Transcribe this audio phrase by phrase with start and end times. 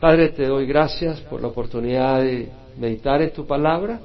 [0.00, 2.48] Padre, te doy gracias por la oportunidad de
[2.78, 4.00] meditar en tu palabra.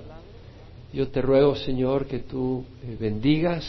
[0.91, 3.63] Yo te ruego, Señor, que tú eh, bendigas,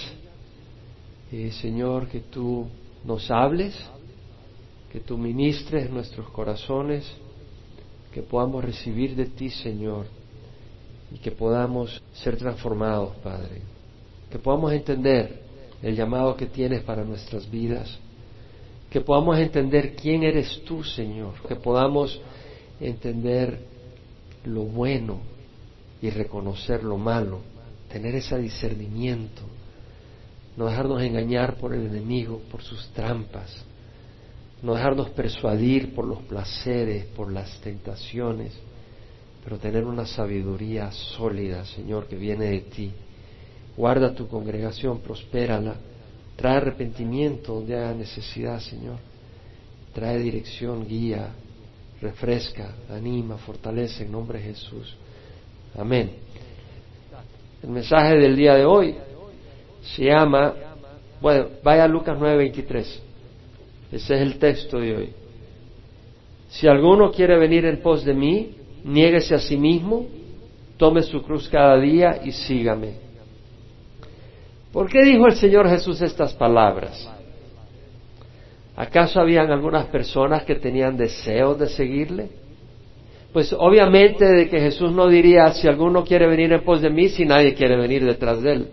[1.31, 2.67] eh, Señor, que tú
[3.05, 3.77] nos hables,
[4.91, 7.05] que tú ministres nuestros corazones,
[8.11, 10.07] que podamos recibir de ti, Señor,
[11.13, 13.61] y que podamos ser transformados, Padre,
[14.31, 15.43] que podamos entender
[15.83, 17.99] el llamado que tienes para nuestras vidas
[18.95, 22.21] que podamos entender quién eres tú, Señor, que podamos
[22.79, 23.59] entender
[24.45, 25.19] lo bueno
[26.01, 27.41] y reconocer lo malo,
[27.91, 29.43] tener ese discernimiento,
[30.57, 33.65] no dejarnos engañar por el enemigo, por sus trampas,
[34.63, 38.53] no dejarnos persuadir por los placeres, por las tentaciones,
[39.43, 42.93] pero tener una sabiduría sólida, Señor, que viene de ti.
[43.77, 45.79] Guarda tu congregación, prospérala
[46.37, 48.99] Trae arrepentimiento donde haya necesidad, Señor.
[49.93, 51.31] Trae dirección, guía,
[52.01, 54.97] refresca, anima, fortalece en nombre de Jesús.
[55.77, 56.11] Amén.
[57.63, 58.95] El mensaje del día de hoy
[59.83, 60.55] se llama,
[61.21, 63.01] bueno, vaya a Lucas 9:23.
[63.93, 65.13] Ese es el texto de hoy.
[66.49, 70.07] Si alguno quiere venir en pos de mí, niéguese a sí mismo,
[70.77, 73.04] tome su cruz cada día y sígame.
[74.75, 77.09] ¿Por qué dijo el Señor Jesús estas palabras?
[78.75, 82.29] ¿Acaso habían algunas personas que tenían deseos de seguirle?
[83.33, 87.09] Pues obviamente de que Jesús no diría, si alguno quiere venir en pos de mí,
[87.09, 88.69] si nadie quiere venir detrás de él.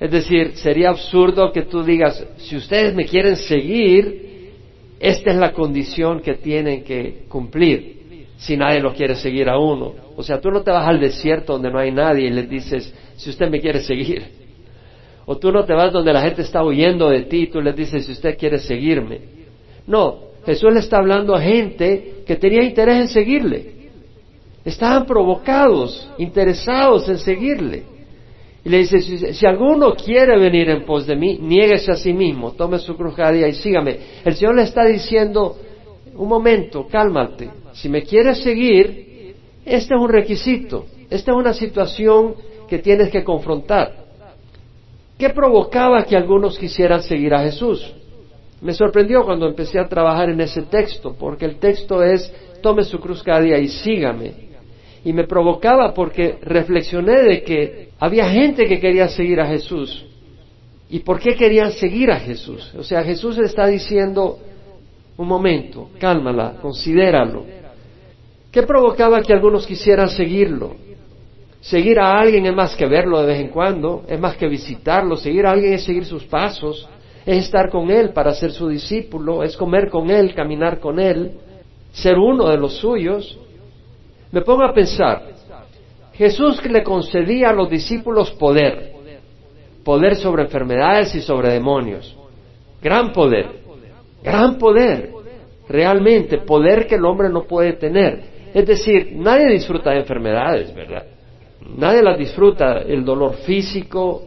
[0.00, 4.50] Es decir, sería absurdo que tú digas, si ustedes me quieren seguir,
[4.98, 9.94] esta es la condición que tienen que cumplir, si nadie lo quiere seguir a uno.
[10.16, 12.92] O sea, tú no te vas al desierto donde no hay nadie y les dices,
[13.14, 14.37] si usted me quiere seguir.
[15.30, 17.76] O tú no te vas donde la gente está huyendo de ti y tú les
[17.76, 19.20] dices si usted quiere seguirme.
[19.86, 23.72] No, Jesús le está hablando a gente que tenía interés en seguirle.
[24.64, 27.82] Estaban provocados, interesados en seguirle.
[28.64, 29.02] Y le dice,
[29.34, 33.12] si, alguno quiere venir en pos de mí, niéguese a sí mismo, tome su cruz
[33.18, 33.98] y sígame.
[34.24, 35.58] El Señor le está diciendo,
[36.16, 37.50] un momento, cálmate.
[37.74, 39.34] Si me quieres seguir,
[39.66, 42.34] este es un requisito, esta es una situación
[42.66, 44.07] que tienes que confrontar.
[45.18, 47.92] ¿Qué provocaba que algunos quisieran seguir a Jesús?
[48.60, 53.00] Me sorprendió cuando empecé a trabajar en ese texto, porque el texto es, tome su
[53.00, 54.48] cruz cada día y sígame.
[55.04, 60.04] Y me provocaba porque reflexioné de que había gente que quería seguir a Jesús.
[60.90, 62.72] ¿Y por qué querían seguir a Jesús?
[62.76, 64.38] O sea, Jesús está diciendo,
[65.16, 67.44] un momento, cálmala, considéralo.
[68.50, 70.76] ¿Qué provocaba que algunos quisieran seguirlo?
[71.60, 75.16] Seguir a alguien es más que verlo de vez en cuando, es más que visitarlo.
[75.16, 76.88] Seguir a alguien es seguir sus pasos,
[77.26, 81.32] es estar con él para ser su discípulo, es comer con él, caminar con él,
[81.92, 83.38] ser uno de los suyos.
[84.30, 85.24] Me pongo a pensar,
[86.14, 88.92] Jesús le concedía a los discípulos poder,
[89.84, 92.16] poder sobre enfermedades y sobre demonios,
[92.80, 93.46] gran poder,
[94.22, 95.10] gran poder,
[95.68, 98.38] realmente poder que el hombre no puede tener.
[98.54, 101.04] Es decir, nadie disfruta de enfermedades, ¿verdad?
[101.76, 102.78] Nadie las disfruta.
[102.78, 104.22] El dolor físico,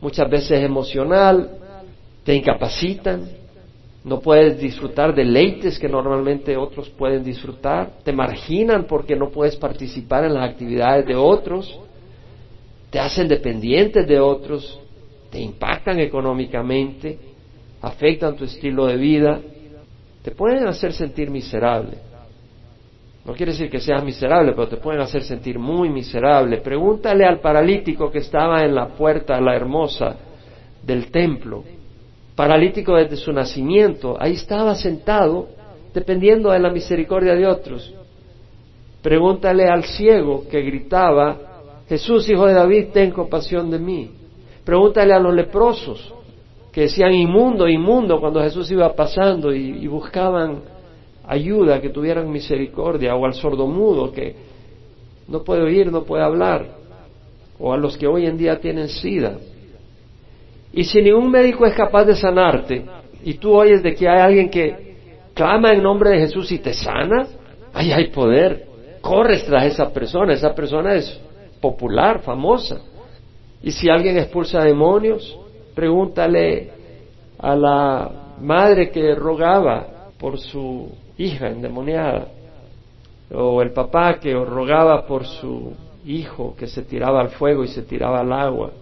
[0.00, 1.50] muchas veces emocional,
[2.24, 3.28] te incapacitan.
[4.04, 7.90] No puedes disfrutar deleites que normalmente otros pueden disfrutar.
[8.04, 11.78] Te marginan porque no puedes participar en las actividades de otros.
[12.90, 14.78] Te hacen dependientes de otros.
[15.30, 17.18] Te impactan económicamente.
[17.80, 19.40] Afectan tu estilo de vida.
[20.22, 21.96] Te pueden hacer sentir miserable.
[23.24, 26.58] No quiere decir que seas miserable, pero te pueden hacer sentir muy miserable.
[26.58, 30.16] Pregúntale al paralítico que estaba en la puerta, la hermosa,
[30.82, 31.64] del templo.
[32.36, 34.16] Paralítico desde su nacimiento.
[34.20, 35.48] Ahí estaba sentado,
[35.94, 37.94] dependiendo de la misericordia de otros.
[39.00, 41.38] Pregúntale al ciego que gritaba,
[41.88, 44.10] Jesús, hijo de David, ten compasión de mí.
[44.64, 46.12] Pregúntale a los leprosos
[46.72, 50.73] que decían inmundo, inmundo cuando Jesús iba pasando y, y buscaban
[51.26, 54.34] ayuda, que tuvieran misericordia, o al sordomudo que
[55.28, 56.66] no puede oír, no puede hablar,
[57.58, 59.38] o a los que hoy en día tienen sida.
[60.72, 62.84] Y si ningún médico es capaz de sanarte,
[63.22, 64.96] y tú oyes de que hay alguien que
[65.32, 67.26] clama en nombre de Jesús y te sana,
[67.72, 68.66] ahí hay poder.
[69.00, 71.20] Corres tras esa persona, esa persona es
[71.60, 72.80] popular, famosa.
[73.62, 75.38] Y si alguien expulsa demonios,
[75.74, 76.70] pregúntale
[77.38, 78.10] a la
[78.40, 82.28] madre que rogaba por su hija endemoniada,
[83.32, 85.72] o el papá que rogaba por su
[86.04, 88.72] hijo que se tiraba al fuego y se tiraba al agua.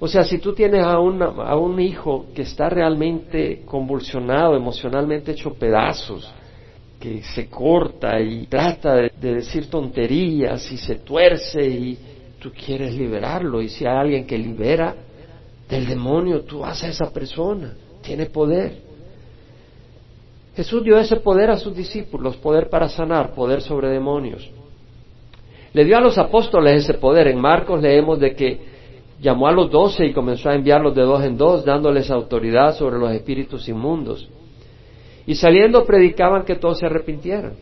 [0.00, 5.54] O sea, si tú tienes a, a un hijo que está realmente convulsionado, emocionalmente hecho
[5.54, 6.30] pedazos,
[6.98, 11.98] que se corta y trata de, de decir tonterías y se tuerce y
[12.38, 14.94] tú quieres liberarlo y si hay alguien que libera
[15.68, 18.83] del demonio, tú vas a esa persona, tiene poder.
[20.56, 24.48] Jesús dio ese poder a sus discípulos, poder para sanar, poder sobre demonios.
[25.72, 27.26] Le dio a los apóstoles ese poder.
[27.26, 28.60] En Marcos leemos de que
[29.20, 32.98] llamó a los doce y comenzó a enviarlos de dos en dos, dándoles autoridad sobre
[32.98, 34.28] los espíritus inmundos.
[35.26, 37.54] Y saliendo predicaban que todos se arrepintieran.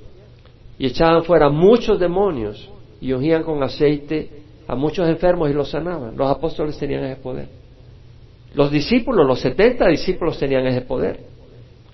[0.78, 2.68] Y echaban fuera muchos demonios
[3.00, 4.28] y ungían con aceite
[4.66, 6.14] a muchos enfermos y los sanaban.
[6.16, 7.48] Los apóstoles tenían ese poder.
[8.54, 11.31] Los discípulos, los setenta discípulos tenían ese poder.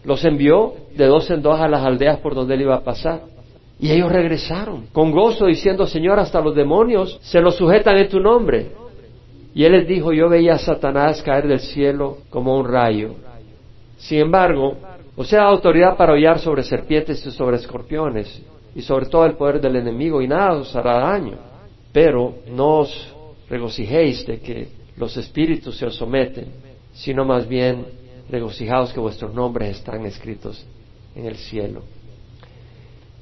[0.08, 3.24] Los envió de dos en dos a las aldeas por donde él iba a pasar.
[3.78, 8.18] Y ellos regresaron con gozo diciendo, Señor, hasta los demonios se los sujetan en tu
[8.18, 8.68] nombre.
[9.54, 13.16] Y él les dijo, yo veía a Satanás caer del cielo como un rayo.
[13.98, 14.78] Sin embargo,
[15.14, 18.42] o sea, autoridad para hollar sobre serpientes y sobre escorpiones
[18.74, 21.36] y sobre todo el poder del enemigo y nada os hará daño.
[21.92, 23.14] Pero no os
[23.50, 26.46] regocijéis de que los espíritus se os someten,
[26.94, 27.98] sino más bien
[28.30, 30.64] regocijaos que vuestros nombres están escritos
[31.14, 31.82] en el cielo.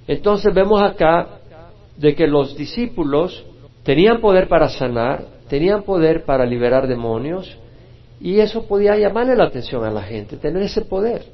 [0.07, 1.41] Entonces vemos acá
[1.97, 3.45] de que los discípulos
[3.83, 7.57] tenían poder para sanar, tenían poder para liberar demonios,
[8.21, 11.25] y eso podía llamarle la atención a la gente, tener ese poder.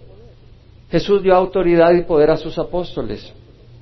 [0.90, 3.32] Jesús dio autoridad y poder a sus apóstoles,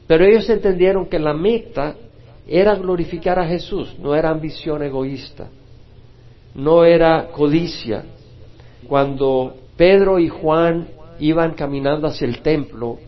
[0.07, 1.97] pero ellos entendieron que la meta
[2.47, 5.49] era glorificar a Jesús, no era ambición egoísta,
[6.55, 8.05] no era codicia.
[8.89, 10.89] Cuando Pedro y Juan
[11.21, 12.99] iban caminando hacia el templo,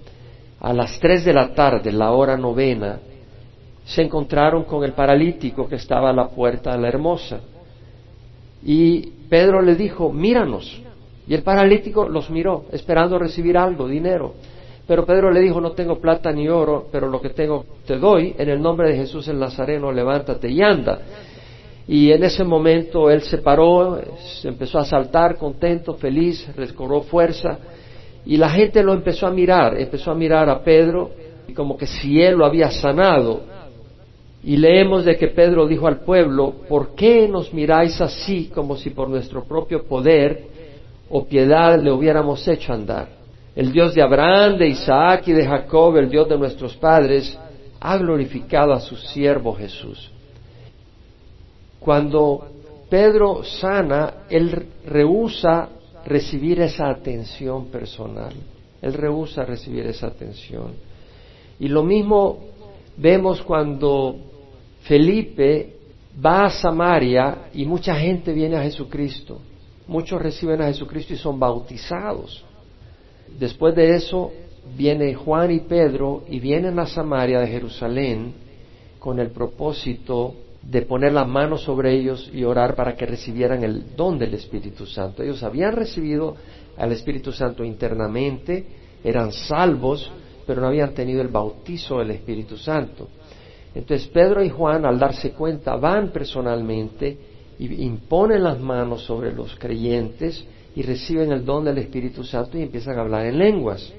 [0.58, 2.98] a las tres de la tarde, la hora novena,
[3.84, 7.40] se encontraron con el paralítico que estaba a la puerta de la hermosa.
[8.64, 10.80] Y Pedro le dijo, míranos.
[11.28, 14.32] Y el paralítico los miró, esperando recibir algo, dinero.
[14.86, 18.34] Pero Pedro le dijo, no tengo plata ni oro, pero lo que tengo te doy.
[18.38, 21.00] En el nombre de Jesús el Nazareno, levántate y anda.
[21.86, 24.00] Y en ese momento él se paró,
[24.40, 27.58] se empezó a saltar, contento, feliz, recobró fuerza
[28.24, 31.10] y la gente lo empezó a mirar, empezó a mirar a Pedro
[31.48, 33.40] y como que si él lo había sanado.
[34.44, 38.90] Y leemos de que Pedro dijo al pueblo, ¿por qué nos miráis así como si
[38.90, 40.44] por nuestro propio poder
[41.08, 43.08] o piedad le hubiéramos hecho andar?
[43.54, 47.38] El Dios de Abraham, de Isaac y de Jacob, el Dios de nuestros padres,
[47.80, 50.11] ha glorificado a su siervo Jesús.
[51.84, 52.46] Cuando
[52.88, 55.68] Pedro sana, él rehúsa
[56.04, 58.32] recibir esa atención personal.
[58.80, 60.72] Él rehúsa recibir esa atención.
[61.58, 62.38] Y lo mismo
[62.96, 64.16] vemos cuando
[64.82, 65.76] Felipe
[66.24, 69.38] va a Samaria y mucha gente viene a Jesucristo.
[69.86, 72.44] Muchos reciben a Jesucristo y son bautizados.
[73.38, 74.32] Después de eso
[74.76, 78.34] viene Juan y Pedro y vienen a Samaria de Jerusalén
[78.98, 83.96] con el propósito de poner la mano sobre ellos y orar para que recibieran el
[83.96, 85.22] don del Espíritu Santo.
[85.22, 86.36] Ellos habían recibido
[86.76, 88.64] al Espíritu Santo internamente,
[89.02, 90.10] eran salvos,
[90.46, 93.08] pero no habían tenido el bautizo del Espíritu Santo.
[93.74, 97.18] Entonces Pedro y Juan, al darse cuenta, van personalmente
[97.58, 100.44] y imponen las manos sobre los creyentes
[100.74, 103.92] y reciben el don del Espíritu Santo y empiezan a hablar en lenguas.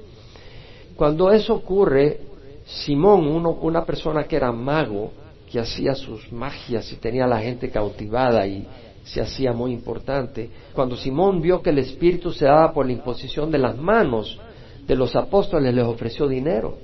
[0.96, 2.20] Cuando eso ocurre,
[2.66, 5.12] Simón, una persona que era mago,
[5.54, 8.66] que hacía sus magias y tenía la gente cautivada y
[9.04, 10.50] se hacía muy importante.
[10.74, 14.40] Cuando Simón vio que el Espíritu se daba por la imposición de las manos
[14.88, 16.80] de los apóstoles, les ofreció dinero.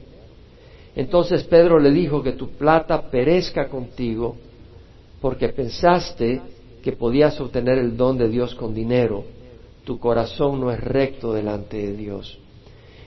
[0.95, 4.35] Entonces Pedro le dijo que tu plata perezca contigo
[5.19, 6.39] porque pensaste
[6.83, 9.23] que podías obtener el don de Dios con dinero.
[9.83, 12.37] Tu corazón no es recto delante de Dios.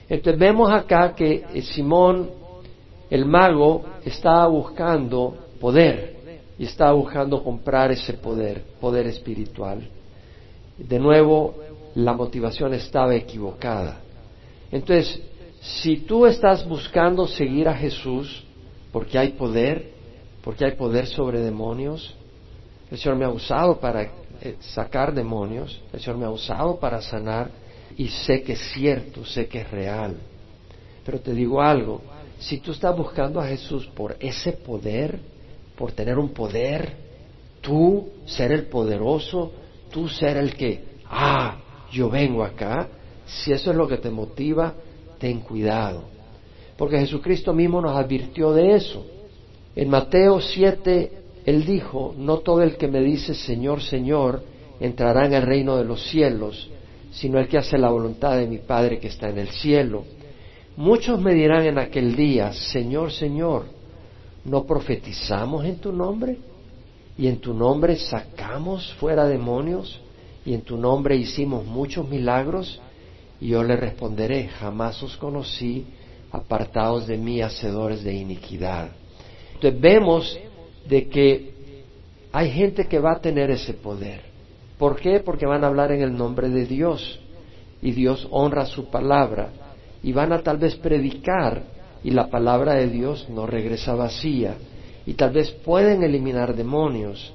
[0.09, 2.29] Entonces vemos acá que Simón,
[3.09, 6.17] el mago, estaba buscando poder
[6.59, 9.87] y estaba buscando comprar ese poder, poder espiritual.
[10.77, 11.55] De nuevo,
[11.95, 14.01] la motivación estaba equivocada.
[14.69, 15.21] Entonces,
[15.61, 18.43] si tú estás buscando seguir a Jesús
[18.91, 19.91] porque hay poder,
[20.43, 22.13] porque hay poder sobre demonios,
[22.91, 24.01] el Señor me ha usado para
[24.41, 27.49] eh, sacar demonios, el Señor me ha usado para sanar
[27.95, 30.17] y sé que es cierto, sé que es real.
[31.05, 32.01] Pero te digo algo,
[32.37, 35.31] si tú estás buscando a Jesús por ese poder,
[35.77, 36.93] por tener un poder,
[37.61, 39.51] tú ser el poderoso,
[39.91, 41.57] tú ser el que, ah,
[41.91, 42.87] yo vengo acá,
[43.25, 44.73] si eso es lo que te motiva,
[45.19, 46.03] ten cuidado.
[46.77, 49.05] Porque Jesucristo mismo nos advirtió de eso.
[49.75, 51.11] En Mateo 7,
[51.45, 54.43] Él dijo, no todo el que me dice Señor, Señor,
[54.79, 56.69] entrará en el reino de los cielos,
[57.11, 60.03] sino el que hace la voluntad de mi Padre que está en el cielo.
[60.75, 63.65] Muchos me dirán en aquel día, Señor, Señor,
[64.45, 66.37] ¿no profetizamos en tu nombre?
[67.17, 69.99] ¿Y en tu nombre sacamos fuera demonios?
[70.45, 72.81] ¿Y en tu nombre hicimos muchos milagros?
[73.39, 75.85] Y yo le responderé, jamás os conocí,
[76.31, 78.89] apartados de mí, hacedores de iniquidad.
[79.53, 80.39] Entonces vemos
[80.87, 81.53] de que
[82.31, 84.21] hay gente que va a tener ese poder.
[84.77, 85.19] ¿Por qué?
[85.19, 87.19] Porque van a hablar en el nombre de Dios
[87.81, 89.49] y Dios honra su palabra
[90.01, 91.63] y van a tal vez predicar
[92.03, 94.55] y la palabra de Dios no regresa vacía
[95.05, 97.33] y tal vez pueden eliminar demonios.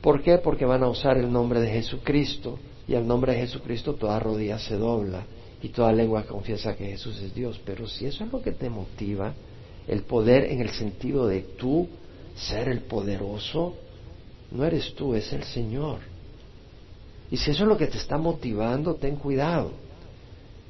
[0.00, 0.38] ¿Por qué?
[0.38, 4.58] Porque van a usar el nombre de Jesucristo y al nombre de Jesucristo toda rodilla
[4.58, 5.24] se dobla
[5.62, 7.60] y toda lengua confiesa que Jesús es Dios.
[7.64, 9.34] Pero si eso es lo que te motiva,
[9.88, 11.88] el poder en el sentido de tú
[12.36, 13.74] ser el poderoso,
[14.50, 15.98] no eres tú, es el Señor.
[17.30, 19.72] Y si eso es lo que te está motivando, ten cuidado,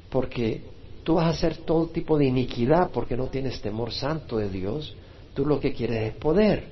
[0.09, 0.61] porque
[1.07, 4.93] tú vas a hacer todo tipo de iniquidad porque no tienes temor santo de Dios,
[5.33, 6.65] tú lo que quieres es poder.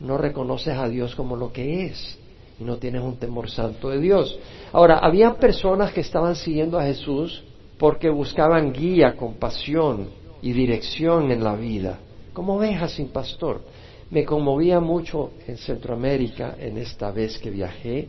[0.00, 2.18] No reconoces a Dios como lo que es
[2.58, 4.38] y no tienes un temor santo de Dios.
[4.72, 7.44] Ahora, había personas que estaban siguiendo a Jesús
[7.76, 10.08] porque buscaban guía, compasión
[10.40, 11.98] y dirección en la vida,
[12.32, 13.60] como ovejas sin pastor.
[14.08, 18.08] Me conmovía mucho en Centroamérica en esta vez que viajé,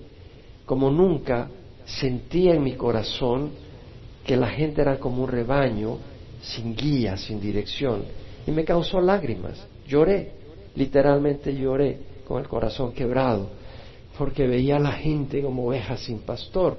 [0.65, 1.49] como nunca
[1.83, 3.66] sentía en mi corazón
[4.27, 5.97] que la gente era como un rebaño
[6.41, 8.03] sin guía, sin dirección.
[8.45, 9.65] Y me causó lágrimas.
[9.87, 10.31] Lloré,
[10.75, 13.49] literalmente lloré con el corazón quebrado,
[14.17, 16.77] porque veía a la gente como ovejas sin pastor.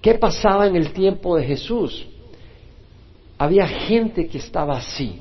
[0.00, 2.06] ¿Qué pasaba en el tiempo de Jesús?
[3.38, 5.20] Había gente que estaba así,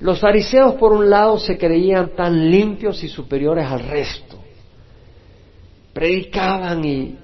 [0.00, 4.38] los fariseos, por un lado, se creían tan limpios y superiores al resto.
[5.92, 7.16] Predicaban y,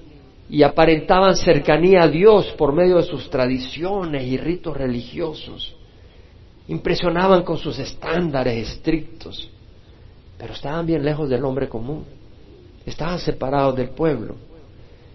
[0.63, 5.75] aparentaban cercanía a Dios por medio de sus tradiciones y ritos religiosos.
[6.67, 9.49] Impresionaban con sus estándares estrictos,
[10.37, 12.03] pero estaban bien lejos del hombre común.
[12.85, 14.35] Estaban separados del pueblo.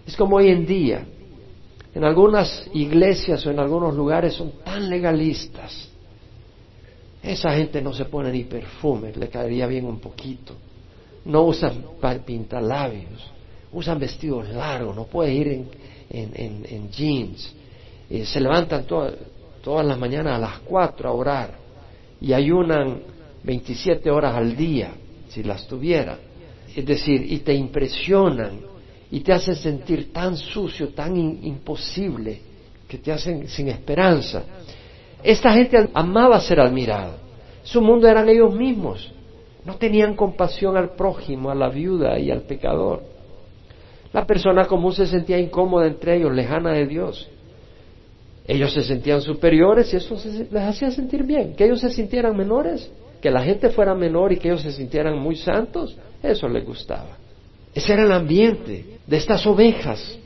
[0.05, 1.05] Es como hoy en día.
[1.93, 5.89] En algunas iglesias o en algunos lugares son tan legalistas
[7.27, 10.53] esa gente no se pone ni perfume, le caería bien un poquito.
[11.25, 11.83] No usan
[12.25, 13.31] pintalabios,
[13.71, 15.65] usan vestidos largos, no puede ir
[16.09, 17.53] en, jeans.
[18.09, 21.51] Eh, se levantan todas las mañanas a las cuatro a orar
[22.21, 23.01] y ayunan
[23.43, 24.91] 27 horas al día,
[25.29, 26.17] si las tuviera.
[26.75, 28.59] Es decir, y te impresionan
[29.09, 32.41] y te hacen sentir tan sucio, tan imposible,
[32.87, 34.43] que te hacen sin esperanza.
[35.23, 37.17] Esta gente amaba ser admirada.
[37.63, 39.11] Su mundo eran ellos mismos.
[39.65, 43.03] No tenían compasión al prójimo, a la viuda y al pecador.
[44.13, 47.29] La persona común se sentía incómoda entre ellos, lejana de Dios.
[48.47, 50.15] Ellos se sentían superiores y eso
[50.49, 51.53] les hacía sentir bien.
[51.55, 52.89] Que ellos se sintieran menores,
[53.21, 57.17] que la gente fuera menor y que ellos se sintieran muy santos, eso les gustaba.
[57.73, 60.17] Ese era el ambiente de estas ovejas.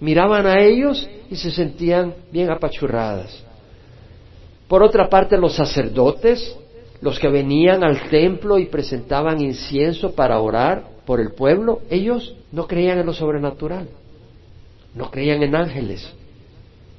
[0.00, 3.42] Miraban a ellos y se sentían bien apachurradas.
[4.68, 6.56] Por otra parte, los sacerdotes,
[7.00, 12.66] los que venían al templo y presentaban incienso para orar por el pueblo, ellos no
[12.66, 13.88] creían en lo sobrenatural,
[14.94, 16.12] no creían en ángeles,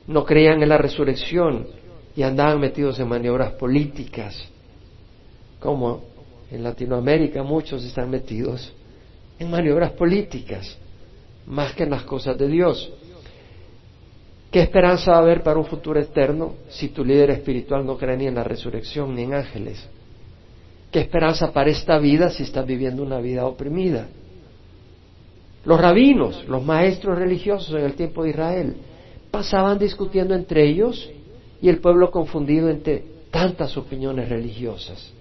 [0.08, 1.68] no creían en la resurrección
[2.16, 4.36] y andaban metidos en maniobras políticas,
[5.60, 6.04] como
[6.50, 8.74] en Latinoamérica muchos están metidos
[9.38, 10.78] en maniobras políticas,
[11.46, 12.92] más que en las cosas de Dios.
[14.50, 18.16] ¿Qué esperanza va a haber para un futuro eterno si tu líder espiritual no cree
[18.16, 19.88] ni en la resurrección ni en ángeles?
[20.92, 24.08] ¿Qué esperanza para esta vida si estás viviendo una vida oprimida?
[25.66, 28.78] Los rabinos, los maestros religiosos en el tiempo de Israel,
[29.30, 31.10] pasaban discutiendo entre ellos
[31.62, 35.12] y el pueblo confundido entre tantas opiniones religiosas.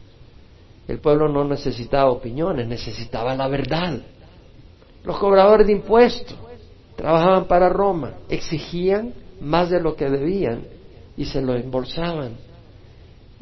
[0.86, 3.98] El pueblo no necesitaba opiniones, necesitaba la verdad.
[5.02, 6.36] Los cobradores de impuestos
[6.94, 10.62] trabajaban para Roma, exigían más de lo que debían
[11.16, 12.34] y se lo embolsaban.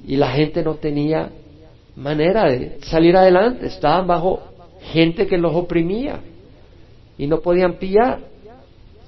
[0.07, 1.31] Y la gente no tenía
[1.97, 4.43] manera de salir adelante, estaban bajo
[4.93, 6.21] gente que los oprimía
[7.17, 8.21] y no podían pillar.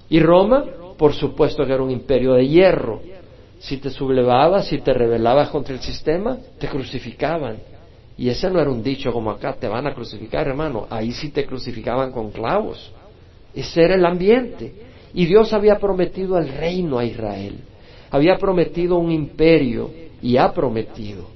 [0.08, 0.64] Y Roma,
[0.96, 3.00] por supuesto que era un imperio de hierro.
[3.58, 7.56] Si te sublevabas, si te rebelabas contra el sistema, te crucificaban.
[8.18, 10.86] Y ese no era un dicho como acá, te van a crucificar, hermano.
[10.88, 12.92] Ahí sí te crucificaban con clavos.
[13.54, 14.72] Ese era el ambiente.
[15.12, 17.58] Y Dios había prometido el reino a Israel.
[18.10, 19.90] Había prometido un imperio
[20.22, 21.35] y ha prometido.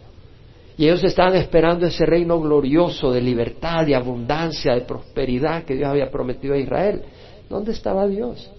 [0.80, 5.90] Y ellos estaban esperando ese reino glorioso de libertad, de abundancia, de prosperidad que Dios
[5.90, 7.02] había prometido a Israel.
[7.50, 8.50] ¿Dónde estaba Dios?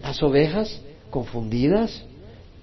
[0.00, 2.06] Las ovejas confundidas,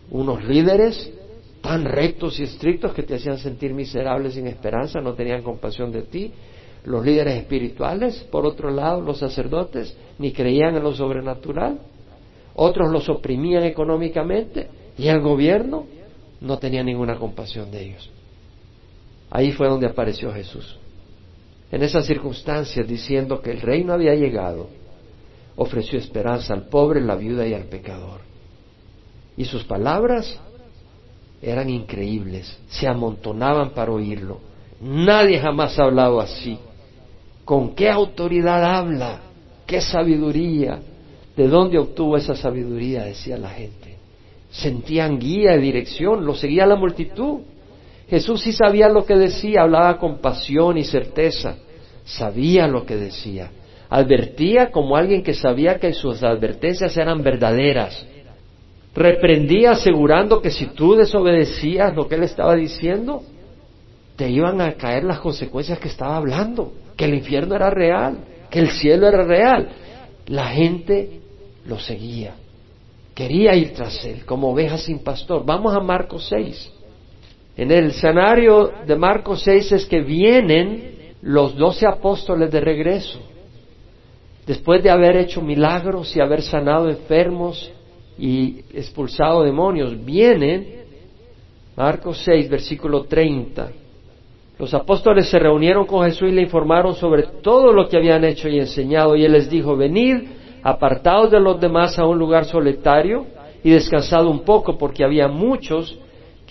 [0.10, 1.12] unos líderes
[1.60, 6.04] tan rectos y estrictos que te hacían sentir miserable sin esperanza, no tenían compasión de
[6.04, 6.32] ti.
[6.86, 11.78] Los líderes espirituales, por otro lado, los sacerdotes, ni creían en lo sobrenatural.
[12.56, 15.88] Otros los oprimían económicamente y el gobierno
[16.40, 18.12] no tenía ninguna compasión de ellos.
[19.32, 20.78] Ahí fue donde apareció Jesús.
[21.72, 24.68] En esas circunstancias, diciendo que el reino había llegado,
[25.56, 28.20] ofreció esperanza al pobre, la viuda y al pecador.
[29.38, 30.38] Y sus palabras
[31.42, 34.40] eran increíbles, se amontonaban para oírlo.
[34.82, 36.60] Nadie jamás ha hablado así.
[37.46, 39.22] ¿Con qué autoridad habla?
[39.66, 40.80] ¿Qué sabiduría?
[41.38, 43.06] ¿De dónde obtuvo esa sabiduría?
[43.06, 43.98] decía la gente.
[44.52, 47.40] Sentían guía y dirección, lo seguía la multitud.
[48.12, 51.56] Jesús sí sabía lo que decía, hablaba con pasión y certeza,
[52.04, 53.52] sabía lo que decía,
[53.90, 58.06] advertía como alguien que sabía que sus advertencias eran verdaderas,
[58.94, 63.24] reprendía asegurando que si tú desobedecías lo que él estaba diciendo,
[64.18, 68.60] te iban a caer las consecuencias que estaba hablando, que el infierno era real, que
[68.60, 69.70] el cielo era real.
[70.28, 71.22] La gente
[71.66, 72.36] lo seguía,
[73.16, 75.46] quería ir tras él como oveja sin pastor.
[75.46, 76.81] Vamos a Marcos 6.
[77.58, 83.20] En el escenario de Marcos 6 es que vienen los doce apóstoles de regreso.
[84.46, 87.72] Después de haber hecho milagros y haber sanado enfermos
[88.18, 90.82] y expulsado demonios, vienen,
[91.76, 93.72] Marcos 6, versículo 30.
[94.58, 98.48] Los apóstoles se reunieron con Jesús y le informaron sobre todo lo que habían hecho
[98.48, 99.16] y enseñado.
[99.16, 100.24] Y él les dijo, venid,
[100.64, 103.26] apartados de los demás a un lugar solitario
[103.64, 105.98] y descansad un poco, porque había muchos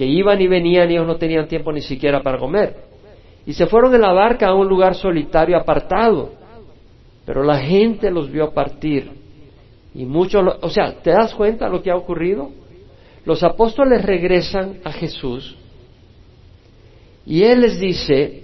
[0.01, 2.75] que iban y venían y ellos no tenían tiempo ni siquiera para comer.
[3.45, 6.33] Y se fueron en la barca a un lugar solitario apartado.
[7.27, 9.11] Pero la gente los vio partir.
[9.95, 12.49] Y muchos, o sea, ¿te das cuenta lo que ha ocurrido?
[13.27, 15.55] Los apóstoles regresan a Jesús
[17.27, 18.43] y Él les dice,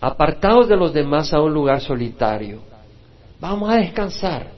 [0.00, 2.62] apartados de los demás a un lugar solitario,
[3.38, 4.48] vamos a descansar,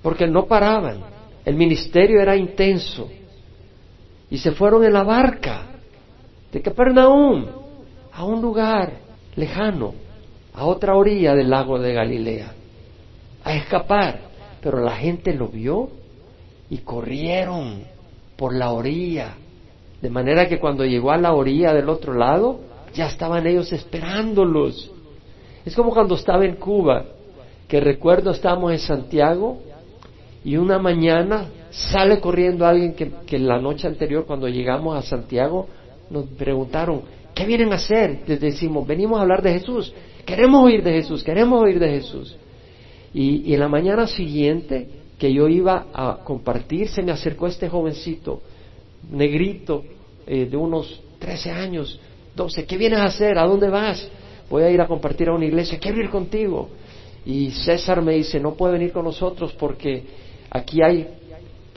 [0.00, 1.00] porque no paraban,
[1.44, 3.10] el ministerio era intenso,
[4.30, 5.66] y se fueron en la barca
[6.52, 7.46] de Capernaum
[8.12, 8.92] a un lugar
[9.36, 9.94] lejano,
[10.54, 12.52] a otra orilla del lago de Galilea,
[13.44, 14.30] a escapar.
[14.60, 15.88] Pero la gente lo vio
[16.68, 17.82] y corrieron
[18.36, 19.34] por la orilla,
[20.00, 22.60] de manera que cuando llegó a la orilla del otro lado,
[22.94, 24.90] ya estaban ellos esperándolos.
[25.64, 27.04] Es como cuando estaba en Cuba,
[27.68, 29.62] que recuerdo estábamos en Santiago
[30.44, 35.68] y una mañana sale corriendo alguien que, la noche anterior cuando llegamos a Santiago
[36.08, 37.02] nos preguntaron,
[37.34, 38.20] ¿qué vienen a hacer?
[38.26, 39.92] Les decimos, venimos a hablar de Jesús,
[40.24, 42.36] queremos oír de Jesús, queremos oír de Jesús.
[43.12, 48.40] Y, en la mañana siguiente que yo iba a compartir, se me acercó este jovencito,
[49.10, 49.84] negrito,
[50.26, 52.00] eh, de unos 13 años,
[52.34, 53.36] 12, ¿qué vienes a hacer?
[53.36, 54.08] ¿A dónde vas?
[54.48, 56.70] Voy a ir a compartir a una iglesia, quiero ir contigo.
[57.26, 60.04] Y César me dice, no puede venir con nosotros porque
[60.50, 61.06] aquí hay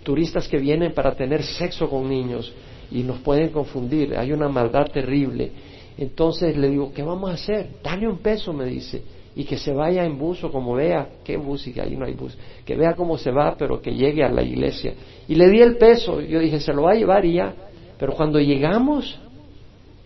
[0.03, 2.53] turistas que vienen para tener sexo con niños
[2.91, 5.51] y nos pueden confundir, hay una maldad terrible.
[5.97, 7.69] Entonces le digo, ¿qué vamos a hacer?
[7.83, 9.01] Dale un peso, me dice,
[9.35, 11.67] y que se vaya en bus o como vea, ¿qué bus?
[11.67, 14.43] Y ahí no hay bus, que vea cómo se va, pero que llegue a la
[14.43, 14.93] iglesia.
[15.27, 17.53] Y le di el peso, yo dije, se lo va a llevar ya.
[17.97, 19.17] Pero cuando llegamos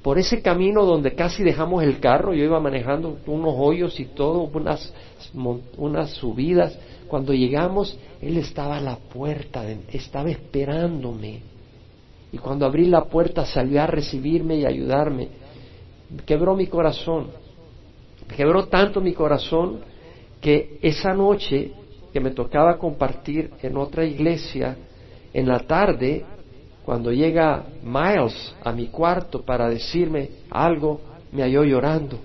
[0.01, 4.49] por ese camino donde casi dejamos el carro, yo iba manejando unos hoyos y todo,
[4.53, 4.93] unas,
[5.77, 6.77] unas subidas,
[7.07, 11.41] cuando llegamos, él estaba a la puerta, estaba esperándome.
[12.31, 15.29] Y cuando abrí la puerta salió a recibirme y ayudarme.
[16.25, 17.27] Quebró mi corazón.
[18.35, 19.79] Quebró tanto mi corazón
[20.41, 21.71] que esa noche
[22.11, 24.75] que me tocaba compartir en otra iglesia,
[25.33, 26.25] en la tarde,
[26.83, 32.17] cuando llega Miles a mi cuarto para decirme algo, me halló llorando.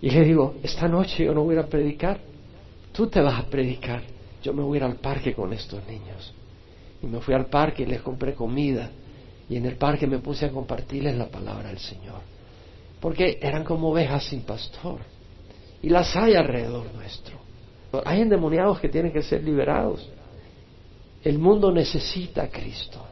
[0.00, 2.20] Y le digo, esta noche yo no voy a predicar
[2.96, 4.02] tú te vas a predicar,
[4.42, 6.32] yo me voy a ir al parque con estos niños.
[7.02, 8.90] Y me fui al parque y les compré comida.
[9.48, 12.20] Y en el parque me puse a compartirles la palabra del Señor.
[13.00, 15.00] Porque eran como ovejas sin pastor.
[15.82, 17.36] Y las hay alrededor nuestro.
[18.04, 20.08] Hay endemoniados que tienen que ser liberados.
[21.22, 23.04] El mundo necesita a Cristo.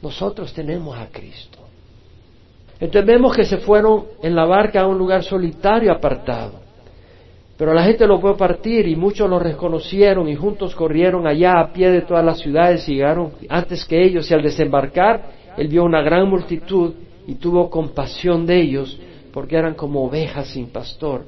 [0.00, 1.58] Nosotros tenemos a Cristo.
[2.80, 6.61] Entonces vemos que se fueron en la barca a un lugar solitario apartado.
[7.62, 11.72] Pero la gente lo fue partir y muchos lo reconocieron y juntos corrieron allá a
[11.72, 15.84] pie de todas las ciudades y llegaron antes que ellos y al desembarcar él vio
[15.84, 16.92] una gran multitud
[17.24, 18.98] y tuvo compasión de ellos
[19.32, 21.24] porque eran como ovejas sin pastor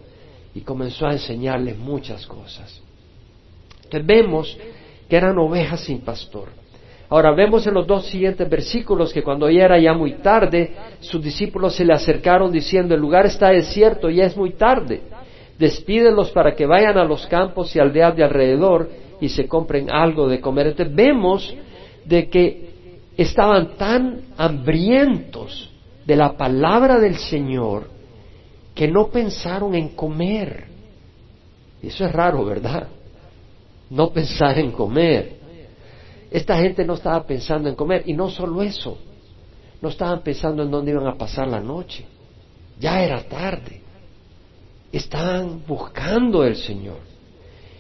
[0.57, 2.83] y comenzó a enseñarles muchas cosas.
[3.85, 4.59] Entonces vemos
[5.09, 6.49] que eran ovejas sin pastor.
[7.11, 11.23] Ahora vemos en los dos siguientes versículos que cuando ya era ya muy tarde, sus
[11.23, 15.14] discípulos se le acercaron diciendo, el lugar está desierto, ya es muy tarde.
[15.59, 18.91] Despídelos para que vayan a los campos y aldeas de alrededor
[19.21, 20.69] y se compren algo de comer.
[20.69, 21.55] Entonces vemos
[22.05, 22.75] de que
[23.17, 25.71] estaban tan hambrientos
[26.05, 27.89] de la palabra del Señor
[28.75, 30.67] que no pensaron en comer.
[31.83, 32.89] Eso es raro, ¿verdad?
[33.91, 35.37] No pensar en comer.
[36.31, 38.03] Esta gente no estaba pensando en comer.
[38.07, 38.99] Y no solo eso,
[39.81, 42.05] no estaban pensando en dónde iban a pasar la noche.
[42.81, 43.84] Ya era tarde.
[44.97, 46.99] Estaban buscando al Señor.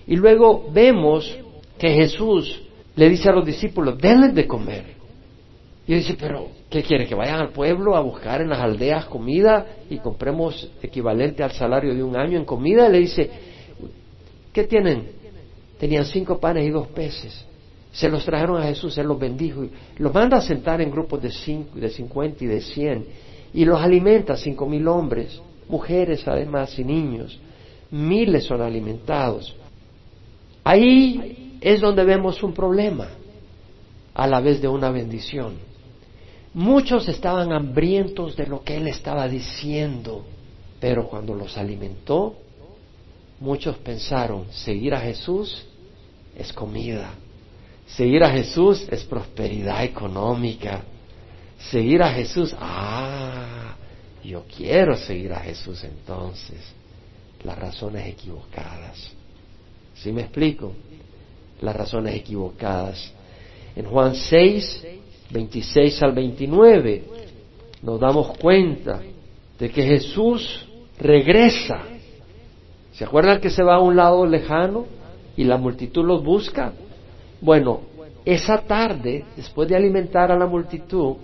[0.07, 1.33] Y luego vemos
[1.79, 2.61] que Jesús
[2.97, 4.85] le dice a los discípulos, denles de comer.
[5.87, 7.07] Y dice, pero ¿qué quiere?
[7.07, 11.95] ¿Que vayan al pueblo a buscar en las aldeas comida y compremos equivalente al salario
[11.95, 12.89] de un año en comida?
[12.89, 13.31] Y le dice,
[14.53, 15.11] ¿qué tienen?
[15.79, 17.45] Tenían cinco panes y dos peces.
[17.93, 19.63] Se los trajeron a Jesús, Él los bendijo.
[19.63, 23.07] Y los manda a sentar en grupos de, cinco, de cincuenta y de cien.
[23.53, 27.39] Y los alimenta, cinco mil hombres, mujeres además y niños.
[27.91, 29.55] Miles son alimentados.
[30.63, 33.09] Ahí es donde vemos un problema,
[34.15, 35.55] a la vez de una bendición.
[36.55, 40.25] Muchos estaban hambrientos de lo que él estaba diciendo,
[40.81, 42.37] pero cuando los alimentó,
[43.41, 45.67] muchos pensaron, seguir a Jesús
[46.37, 47.15] es comida,
[47.87, 50.83] seguir a Jesús es prosperidad económica,
[51.59, 53.75] seguir a Jesús, ah,
[54.31, 56.59] yo quiero seguir a Jesús entonces,
[57.45, 59.13] las razones equivocadas.
[59.95, 60.73] ¿Sí me explico?
[61.61, 63.13] Las razones equivocadas.
[63.77, 64.87] En Juan 6,
[65.31, 67.05] 26 al 29,
[67.83, 69.01] nos damos cuenta
[69.59, 70.67] de que Jesús
[70.99, 71.83] regresa.
[72.93, 74.87] ¿Se acuerdan que se va a un lado lejano
[75.37, 76.73] y la multitud los busca?
[77.41, 77.81] Bueno,
[78.25, 81.17] esa tarde, después de alimentar a la multitud,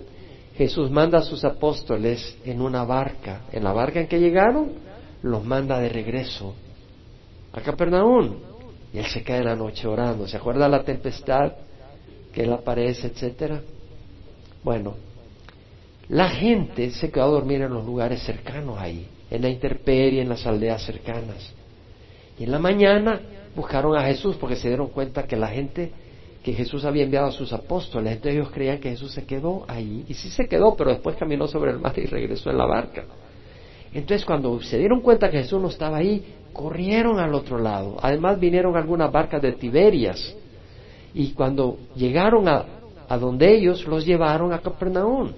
[0.55, 3.41] Jesús manda a sus apóstoles en una barca.
[3.51, 4.71] En la barca en que llegaron,
[5.21, 6.53] los manda de regreso
[7.53, 8.35] a Capernaum.
[8.93, 10.27] Y él se queda la noche orando.
[10.27, 11.53] ¿Se acuerda la tempestad
[12.33, 13.61] que él aparece, etcétera?
[14.63, 14.95] Bueno,
[16.09, 20.29] la gente se quedó a dormir en los lugares cercanos ahí, en la intemperie, en
[20.29, 21.53] las aldeas cercanas.
[22.37, 23.21] Y en la mañana
[23.55, 25.91] buscaron a Jesús porque se dieron cuenta que la gente,
[26.43, 30.05] que Jesús había enviado a sus apóstoles, entonces ellos creían que Jesús se quedó ahí.
[30.07, 33.05] Y sí se quedó, pero después caminó sobre el mar y regresó en la barca.
[33.93, 36.23] Entonces cuando se dieron cuenta que Jesús no estaba ahí,
[36.53, 37.97] corrieron al otro lado.
[38.01, 40.35] Además vinieron algunas barcas de Tiberias.
[41.13, 42.65] Y cuando llegaron a,
[43.07, 45.31] a donde ellos los llevaron a Capernaum.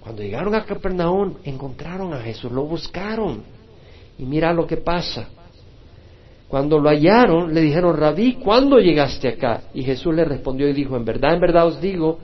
[0.00, 3.42] Cuando llegaron a Capernaum encontraron a Jesús, lo buscaron.
[4.18, 5.28] Y mira lo que pasa.
[6.54, 9.62] Cuando lo hallaron, le dijeron, Rabí, ¿cuándo llegaste acá?
[9.74, 12.20] Y Jesús le respondió y dijo, en verdad, en verdad os digo,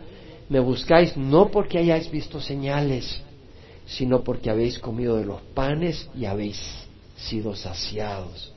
[0.48, 3.20] me buscáis no porque hayáis visto señales,
[3.86, 6.62] sino porque habéis comido de los panes y habéis
[7.16, 8.54] sido saciados.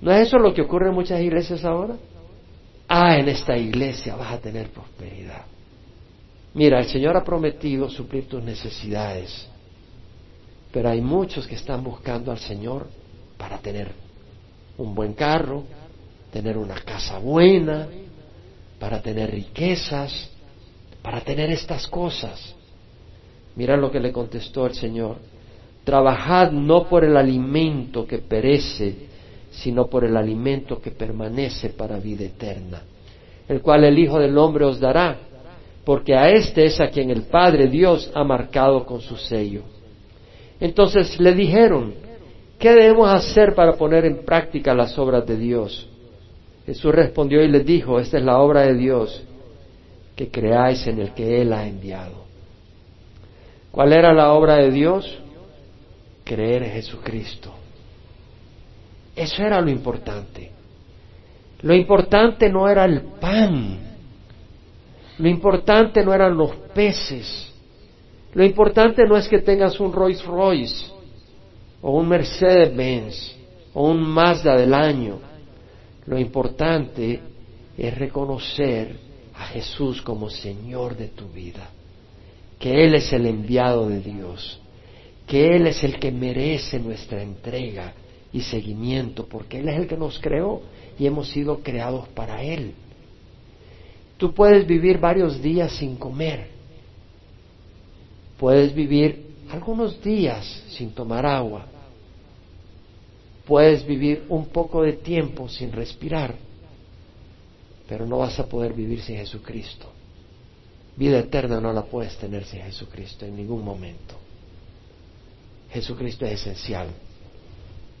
[0.00, 1.96] ¿No es eso lo que ocurre en muchas iglesias ahora?
[2.88, 5.44] ah, en esta iglesia vas a tener prosperidad.
[6.54, 9.46] Mira, el Señor ha prometido suplir tus necesidades,
[10.72, 12.86] pero hay muchos que están buscando al Señor
[13.36, 14.08] para tener
[14.78, 15.64] un buen carro,
[16.32, 17.88] tener una casa buena,
[18.78, 20.30] para tener riquezas,
[21.02, 22.54] para tener estas cosas.
[23.56, 25.16] Mira lo que le contestó el Señor.
[25.84, 29.10] Trabajad no por el alimento que perece,
[29.50, 32.82] sino por el alimento que permanece para vida eterna,
[33.48, 35.18] el cual el Hijo del Hombre os dará,
[35.84, 39.62] porque a éste es a quien el Padre Dios ha marcado con su sello.
[40.60, 41.94] Entonces le dijeron,
[42.60, 45.88] ¿qué debemos hacer para poner en práctica las obras de Dios?
[46.66, 49.24] Jesús respondió y les dijo, esta es la obra de Dios,
[50.14, 52.26] que creáis en el que Él ha enviado.
[53.72, 55.18] ¿Cuál era la obra de Dios?
[56.22, 57.52] Creer en Jesucristo.
[59.16, 60.50] Eso era lo importante.
[61.62, 63.78] Lo importante no era el pan.
[65.18, 67.52] Lo importante no eran los peces.
[68.34, 70.99] Lo importante no es que tengas un Rolls Royce
[71.82, 73.36] o un Mercedes Benz
[73.74, 75.18] o un Mazda del año.
[76.06, 77.20] Lo importante
[77.76, 78.96] es reconocer
[79.34, 81.70] a Jesús como Señor de tu vida,
[82.58, 84.60] que Él es el enviado de Dios,
[85.26, 87.94] que Él es el que merece nuestra entrega,
[88.32, 90.62] y seguimiento, porque Él es el que nos creó
[90.98, 92.74] y hemos sido creados para Él.
[94.16, 96.48] Tú puedes vivir varios días sin comer,
[98.38, 101.66] puedes vivir algunos días sin tomar agua,
[103.46, 106.34] puedes vivir un poco de tiempo sin respirar,
[107.88, 109.86] pero no vas a poder vivir sin Jesucristo.
[110.96, 114.14] Vida eterna no la puedes tener sin Jesucristo en ningún momento.
[115.70, 116.88] Jesucristo es esencial.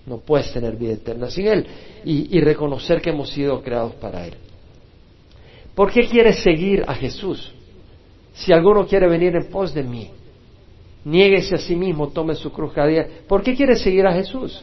[0.06, 1.66] No puedes tener vida eterna sin Él
[2.04, 4.34] y, y reconocer que hemos sido creados para Él.
[5.74, 7.52] ¿Por qué quieres seguir a Jesús?
[8.34, 10.10] Si alguno quiere venir en pos de mí,
[11.04, 13.08] niéguese a sí mismo, tome su cruz cada día.
[13.28, 14.62] ¿Por qué quieres seguir a Jesús?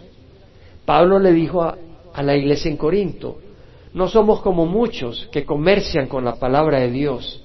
[0.86, 1.78] Pablo le dijo a,
[2.14, 3.40] a la iglesia en Corinto,
[3.94, 7.44] no somos como muchos que comercian con la palabra de Dios,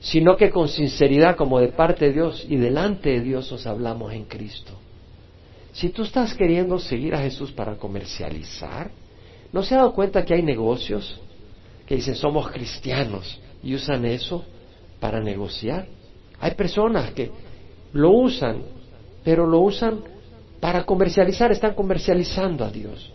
[0.00, 4.12] sino que con sinceridad como de parte de Dios y delante de Dios os hablamos
[4.12, 4.72] en Cristo.
[5.72, 8.90] Si tú estás queriendo seguir a Jesús para comercializar,
[9.52, 11.20] ¿no se ha dado cuenta que hay negocios
[11.86, 14.44] que dicen somos cristianos y usan eso
[15.00, 15.86] para negociar?
[16.38, 17.30] Hay personas que
[17.94, 18.62] lo usan,
[19.24, 20.00] pero lo usan
[20.60, 23.10] para comercializar, están comercializando a Dios.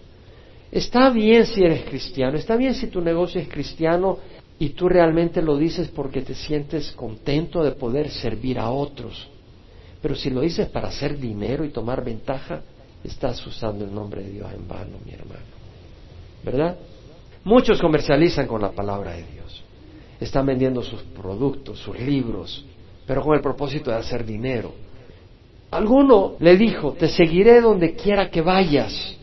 [0.72, 4.18] Está bien si eres cristiano, está bien si tu negocio es cristiano
[4.58, 9.28] y tú realmente lo dices porque te sientes contento de poder servir a otros.
[10.02, 12.62] Pero si lo dices para hacer dinero y tomar ventaja,
[13.04, 15.42] estás usando el nombre de Dios en vano, mi hermano.
[16.44, 16.78] ¿Verdad?
[17.44, 19.64] Muchos comercializan con la palabra de Dios.
[20.20, 22.66] Están vendiendo sus productos, sus libros,
[23.10, 24.72] pero con el propósito de hacer dinero.
[25.72, 29.18] Alguno le dijo, te seguiré donde quiera que vayas.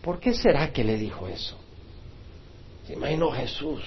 [0.00, 1.54] ¿Por qué será que le dijo eso?
[2.86, 3.82] Se imaginó Jesús,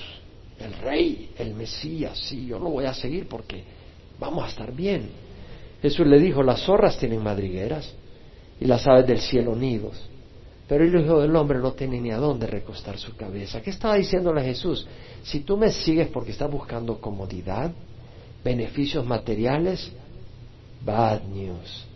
[0.59, 3.63] el rey, el Mesías, sí, yo lo voy a seguir porque
[4.19, 5.09] vamos a estar bien.
[5.81, 7.91] Jesús le dijo, las zorras tienen madrigueras
[8.59, 9.99] y las aves del cielo nidos,
[10.67, 13.63] pero el Hijo del Hombre no tiene ni a dónde recostar su cabeza.
[13.63, 14.85] ¿Qué estaba diciéndole Jesús?
[15.23, 17.71] Si tú me sigues porque estás buscando comodidad,
[18.43, 19.91] beneficios materiales,
[20.83, 21.87] bad news,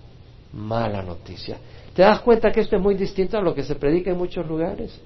[0.54, 1.58] mala noticia.
[1.94, 4.46] ¿Te das cuenta que esto es muy distinto a lo que se predica en muchos
[4.48, 5.00] lugares?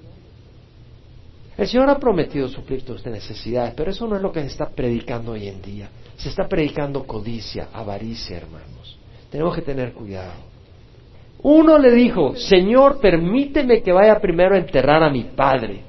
[1.56, 4.68] El Señor ha prometido suplir tus necesidades, pero eso no es lo que se está
[4.68, 5.88] predicando hoy en día.
[6.16, 8.98] Se está predicando codicia, avaricia, hermanos.
[9.30, 10.52] Tenemos que tener cuidado.
[11.42, 15.82] Uno le dijo, Señor, permíteme que vaya primero a enterrar a mi padre.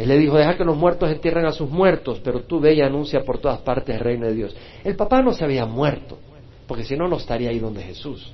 [0.00, 2.80] Él le dijo, deja que los muertos entierren a sus muertos, pero tú ve y
[2.80, 4.56] anuncia por todas partes el reino de Dios.
[4.82, 6.18] El papá no se había muerto,
[6.66, 8.32] porque si no, no estaría ahí donde Jesús.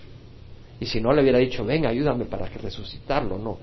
[0.79, 3.59] Y si no, le hubiera dicho, ven, ayúdame para que resucitarlo, no.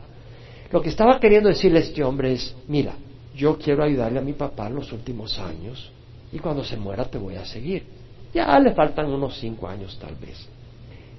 [0.69, 2.93] Lo que estaba queriendo decirle este hombre es, mira,
[3.33, 5.89] yo quiero ayudarle a mi papá en los últimos años
[6.33, 7.85] y cuando se muera te voy a seguir.
[8.33, 10.45] Ya le faltan unos cinco años tal vez.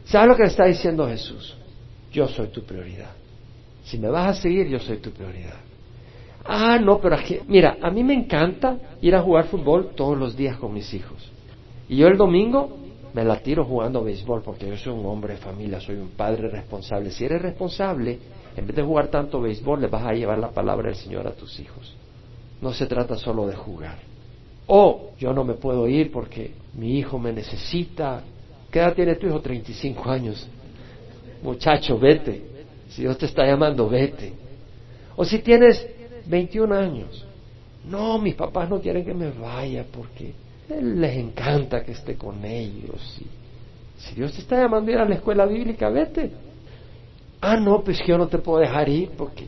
[0.05, 1.57] ¿Sabes lo que le está diciendo Jesús?
[2.13, 3.13] Yo soy tu prioridad.
[3.85, 5.61] Si me vas a seguir, yo soy tu prioridad.
[6.45, 10.37] Ah, no, pero aquí, mira, a mí me encanta ir a jugar fútbol todos los
[10.37, 11.31] días con mis hijos.
[11.89, 12.77] Y yo el domingo
[13.15, 16.49] me la tiro jugando béisbol porque yo soy un hombre de familia, soy un padre
[16.49, 17.11] responsable.
[17.11, 18.19] Si eres responsable,
[18.57, 21.33] en vez de jugar tanto béisbol, le vas a llevar la palabra del Señor a
[21.33, 21.95] tus hijos.
[22.61, 23.99] No se trata solo de jugar.
[24.67, 28.23] O yo no me puedo ir porque mi hijo me necesita.
[28.71, 29.41] ¿Qué edad tiene tu hijo?
[29.41, 30.49] 35 años.
[31.43, 32.43] Muchacho, vete.
[32.89, 34.33] Si Dios te está llamando, vete.
[35.17, 35.87] O si tienes
[36.27, 37.27] 21 años.
[37.89, 40.33] No, mis papás no quieren que me vaya porque
[40.69, 43.21] les encanta que esté con ellos.
[43.21, 43.27] Y
[44.01, 46.31] si Dios te está llamando a ir a la escuela bíblica, vete.
[47.41, 49.47] Ah, no, pues yo no te puedo dejar ir porque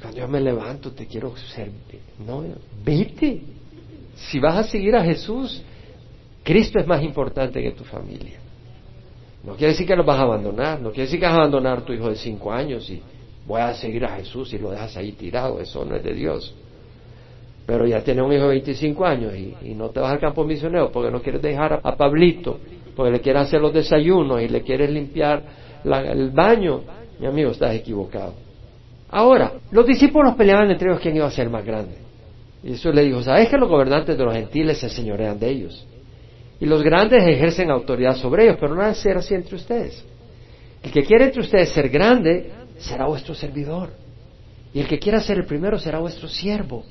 [0.00, 2.00] cuando yo me levanto te quiero servir.
[2.26, 2.44] No,
[2.84, 3.40] vete.
[4.14, 5.62] Si vas a seguir a Jesús,
[6.42, 8.38] Cristo es más importante que tu familia.
[9.44, 11.78] No quiere decir que lo vas a abandonar, no quiere decir que vas a abandonar
[11.78, 13.02] a tu hijo de cinco años y
[13.52, 16.54] voy a seguir a Jesús y lo dejas ahí tirado, eso no es de Dios
[17.66, 20.90] pero ya tienes un hijo de 25 años y, no te vas al campo misionero
[20.90, 22.58] porque no quieres dejar a, Pablito,
[22.96, 25.42] porque le quieres hacer los desayunos y le quieres limpiar
[25.84, 26.82] el baño,
[27.18, 28.34] mi amigo, estás equivocado.
[29.08, 31.96] Ahora, los discípulos peleaban entre ellos quién iba a ser más grande.
[32.64, 35.86] Y Jesús le dijo, ¿sabes que los gobernantes de los gentiles se señorean de ellos?
[36.60, 40.04] Y los grandes ejercen autoridad sobre ellos, pero no debe ser así entre ustedes.
[40.82, 42.50] El que quiere entre ustedes ser grande
[42.82, 43.90] será vuestro servidor.
[44.74, 46.84] Y el que quiera ser el primero será vuestro siervo.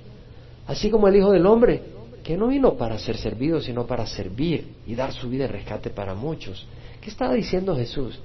[0.67, 1.81] Así como el Hijo del Hombre,
[2.23, 5.89] que no vino para ser servido, sino para servir y dar su vida de rescate
[5.89, 6.67] para muchos.
[6.99, 8.19] ¿Qué estaba diciendo Jesús?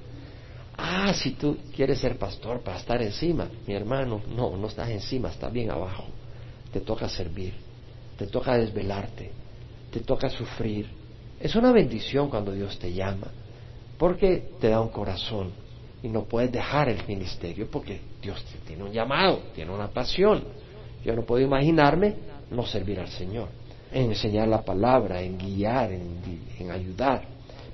[0.77, 5.29] Ah, si tú quieres ser pastor para estar encima, mi hermano, no, no estás encima,
[5.29, 6.05] estás bien abajo.
[6.71, 7.53] Te toca servir,
[8.17, 9.31] te toca desvelarte,
[9.91, 10.87] te toca sufrir.
[11.39, 13.27] Es una bendición cuando Dios te llama,
[13.97, 15.66] porque te da un corazón
[16.03, 20.43] y no puedes dejar el ministerio porque Dios tiene un llamado, tiene una pasión.
[21.03, 22.15] Yo no puedo imaginarme
[22.51, 23.47] no servir al Señor,
[23.91, 27.23] en enseñar la palabra, en guiar, en, ayudar.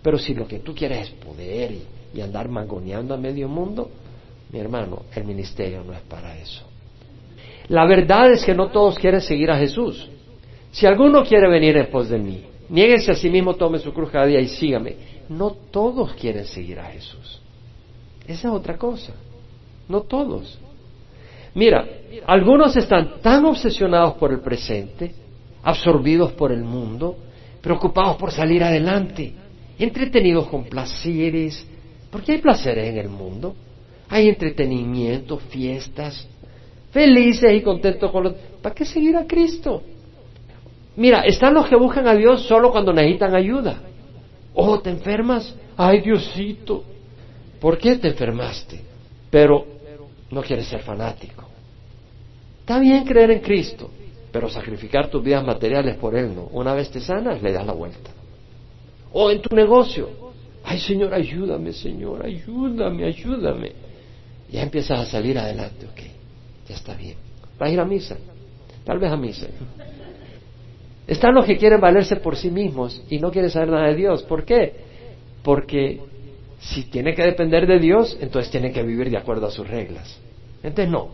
[0.01, 1.71] Pero si lo que tú quieres es poder
[2.13, 3.89] y, andar mangoneando a medio mundo,
[4.51, 6.63] mi hermano, el ministerio no es para eso.
[7.69, 10.09] La verdad es que no todos quieren seguir a Jesús.
[10.71, 14.11] Si alguno quiere venir en pos de mí, niéguese a sí mismo, tome su cruz
[14.11, 14.95] cada día y sígame.
[15.29, 17.42] No todos quieren seguir a Jesús.
[18.27, 19.13] Esa es otra cosa.
[19.87, 20.59] No todos.
[21.55, 21.85] Mira,
[22.25, 25.13] algunos están tan obsesionados por el presente,
[25.61, 27.15] absorbidos por el mundo,
[27.61, 29.33] preocupados por salir adelante,
[29.77, 31.65] entretenidos con placeres,
[32.09, 33.55] porque hay placeres en el mundo,
[34.09, 36.27] hay entretenimiento, fiestas,
[36.91, 38.33] felices y contentos con los...
[38.61, 39.81] ¿Para qué seguir a Cristo?
[40.95, 43.81] Mira, están los que buscan a Dios solo cuando necesitan ayuda.
[44.53, 45.55] Oh, ¿te enfermas?
[45.75, 46.83] Ay, Diosito.
[47.63, 48.81] ¿Por qué te enfermaste?
[49.31, 49.65] Pero
[50.31, 51.47] no quieres ser fanático.
[52.59, 53.89] Está bien creer en Cristo,
[54.33, 56.49] pero sacrificar tus vidas materiales por Él no.
[56.51, 58.09] Una vez te sanas, le das la vuelta.
[59.13, 60.09] O en tu negocio.
[60.61, 63.71] Ay, Señor, ayúdame, Señor, ayúdame, ayúdame.
[64.51, 66.01] Ya empiezas a salir adelante, ok,
[66.67, 67.15] ya está bien.
[67.57, 68.17] Vas a ir a misa,
[68.83, 69.47] tal vez a misa.
[71.07, 74.21] Están los que quieren valerse por sí mismos y no quieren saber nada de Dios.
[74.23, 74.73] ¿Por qué?
[75.43, 76.11] Porque
[76.63, 80.17] si tiene que depender de Dios, entonces tiene que vivir de acuerdo a sus reglas.
[80.63, 81.09] Entonces no,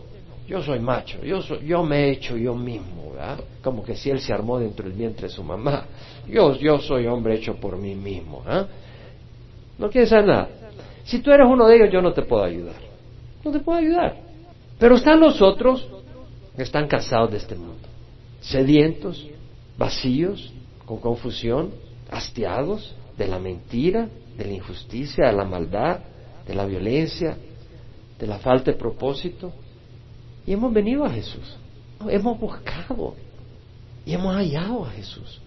[0.48, 3.40] yo soy macho, yo, soy, yo me he hecho yo mismo, ¿verdad?
[3.64, 5.86] Como que si él se armó dentro del vientre de su mamá.
[6.28, 8.44] Yo, yo soy hombre hecho por mí mismo.
[8.48, 8.64] ¿eh?
[9.80, 10.50] No quieres saber nada.
[11.04, 12.76] Si tú eres uno de ellos, yo no te puedo ayudar.
[13.44, 14.18] No te puedo ayudar.
[14.78, 15.88] Pero están los otros
[16.56, 17.88] que están cansados de este mundo,
[18.42, 19.28] sedientos,
[19.78, 20.54] vacíos,
[20.86, 21.72] con confusión,
[22.12, 26.00] hastiados de la mentira, de la injusticia, de la maldad,
[26.48, 27.38] de la violencia,
[28.18, 29.52] de la falta de propósito.
[30.48, 31.58] Y hemos venido a Jesús.
[32.08, 33.16] Hemos buscado
[34.06, 35.42] y hemos hallado a Jesús.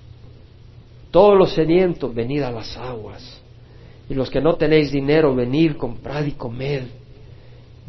[1.11, 3.41] Todos los sedientos, venid a las aguas.
[4.11, 6.85] Y los que no tenéis dinero, venid, comprad y comed.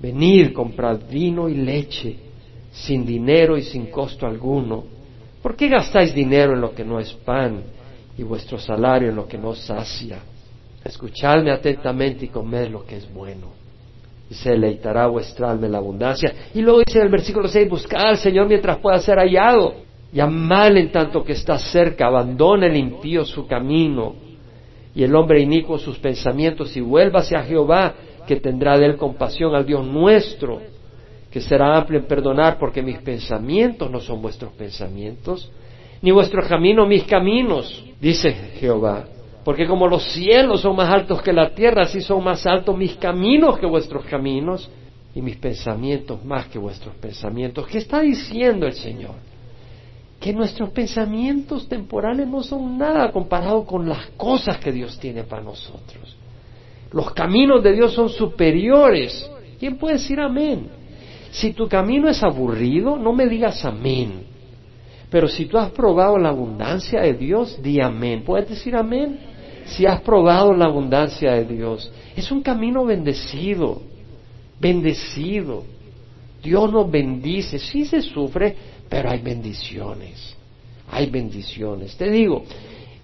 [0.01, 2.15] Venid, comprad vino y leche,
[2.71, 4.85] sin dinero y sin costo alguno.
[5.41, 7.61] ¿Por qué gastáis dinero en lo que no es pan
[8.17, 10.19] y vuestro salario en lo que no sacia?
[10.83, 13.47] Escuchadme atentamente y comed lo que es bueno.
[14.29, 16.33] Y se deleitará vuestra alma en la abundancia.
[16.53, 19.75] Y luego dice en el versículo 6, buscad al Señor mientras pueda ser hallado.
[20.11, 22.07] Llamadle en tanto que está cerca.
[22.07, 24.15] Abandone el impío su camino
[24.95, 27.95] y el hombre inicuo sus pensamientos y vuélvase a Jehová
[28.27, 30.61] que tendrá de él compasión al Dios nuestro
[31.31, 35.51] que será amplio en perdonar porque mis pensamientos no son vuestros pensamientos
[36.01, 39.05] ni vuestros caminos mis caminos dice Jehová
[39.43, 42.95] porque como los cielos son más altos que la tierra, así son más altos mis
[42.95, 44.69] caminos que vuestros caminos
[45.13, 47.67] y mis pensamientos más que vuestros pensamientos.
[47.67, 49.15] ¿Qué está diciendo el Señor?
[50.19, 55.41] Que nuestros pensamientos temporales no son nada comparado con las cosas que Dios tiene para
[55.41, 56.15] nosotros.
[56.91, 59.29] Los caminos de Dios son superiores.
[59.59, 60.69] ¿Quién puede decir amén?
[61.31, 64.23] Si tu camino es aburrido, no me digas amén.
[65.09, 68.23] Pero si tú has probado la abundancia de Dios, di amén.
[68.23, 69.32] ¿Puedes decir amén?
[69.65, 71.91] Si has probado la abundancia de Dios.
[72.15, 73.81] Es un camino bendecido,
[74.59, 75.63] bendecido.
[76.41, 78.55] Dios nos bendice, sí se sufre,
[78.89, 80.35] pero hay bendiciones,
[80.91, 81.95] hay bendiciones.
[81.95, 82.43] Te digo,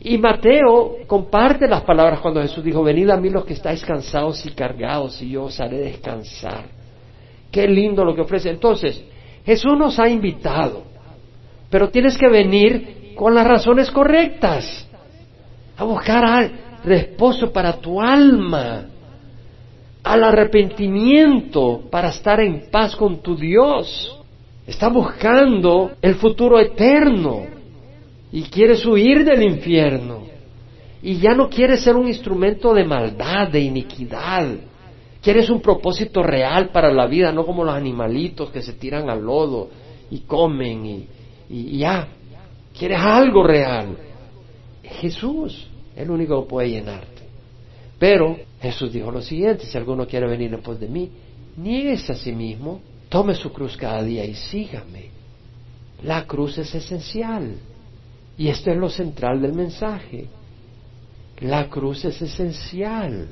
[0.02, 4.46] y Mateo comparte las palabras cuando Jesús dijo, venid a mí los que estáis cansados
[4.46, 6.66] y cargados y yo os haré descansar.
[7.52, 8.50] Qué lindo lo que ofrece.
[8.50, 9.02] Entonces,
[9.46, 10.84] Jesús nos ha invitado,
[11.70, 14.89] pero tienes que venir con las razones correctas
[15.80, 16.52] a buscar
[16.84, 18.86] reposo para tu alma,
[20.04, 24.18] al arrepentimiento para estar en paz con tu Dios.
[24.68, 27.46] Está buscando el futuro eterno
[28.32, 30.24] y quieres huir del infierno.
[31.02, 34.48] Y ya no quieres ser un instrumento de maldad, de iniquidad.
[35.22, 39.22] Quieres un propósito real para la vida, no como los animalitos que se tiran al
[39.22, 39.70] lodo
[40.12, 41.08] y comen
[41.50, 42.10] y ya.
[42.78, 43.98] Quieres algo real.
[44.84, 45.69] Jesús,
[46.00, 47.24] el único puede llenarte.
[48.00, 51.12] Pero Jesús dijo lo siguiente, si alguno quiere venir en pos de mí,
[51.58, 55.10] nieguese a sí mismo, tome su cruz cada día y sígame.
[56.04, 57.56] La cruz es esencial.
[58.38, 60.28] Y esto es lo central del mensaje.
[61.42, 63.28] La cruz es esencial.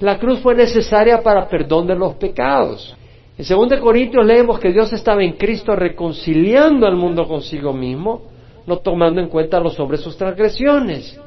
[0.00, 2.96] La cruz fue necesaria para perdón de los pecados.
[3.38, 8.33] En 2 Corintios leemos que Dios estaba en Cristo reconciliando al mundo consigo mismo
[8.66, 11.20] no tomando en cuenta los hombres sus transgresiones.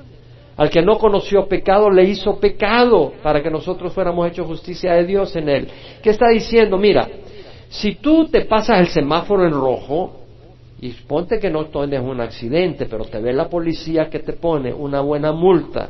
[0.57, 5.05] Al que no conoció pecado le hizo pecado para que nosotros fuéramos hechos justicia de
[5.05, 5.67] Dios en él.
[6.01, 6.77] ¿Qué está diciendo?
[6.77, 7.07] Mira,
[7.69, 10.21] si tú te pasas el semáforo en rojo
[10.81, 14.73] y ponte que no tienes un accidente, pero te ve la policía que te pone
[14.73, 15.89] una buena multa,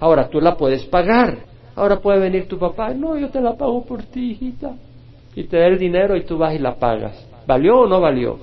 [0.00, 1.50] ahora tú la puedes pagar.
[1.74, 4.74] Ahora puede venir tu papá, no, yo te la pago por ti, hijita.
[5.34, 7.26] y te da el dinero y tú vas y la pagas.
[7.46, 8.38] ¿Valió o no valió?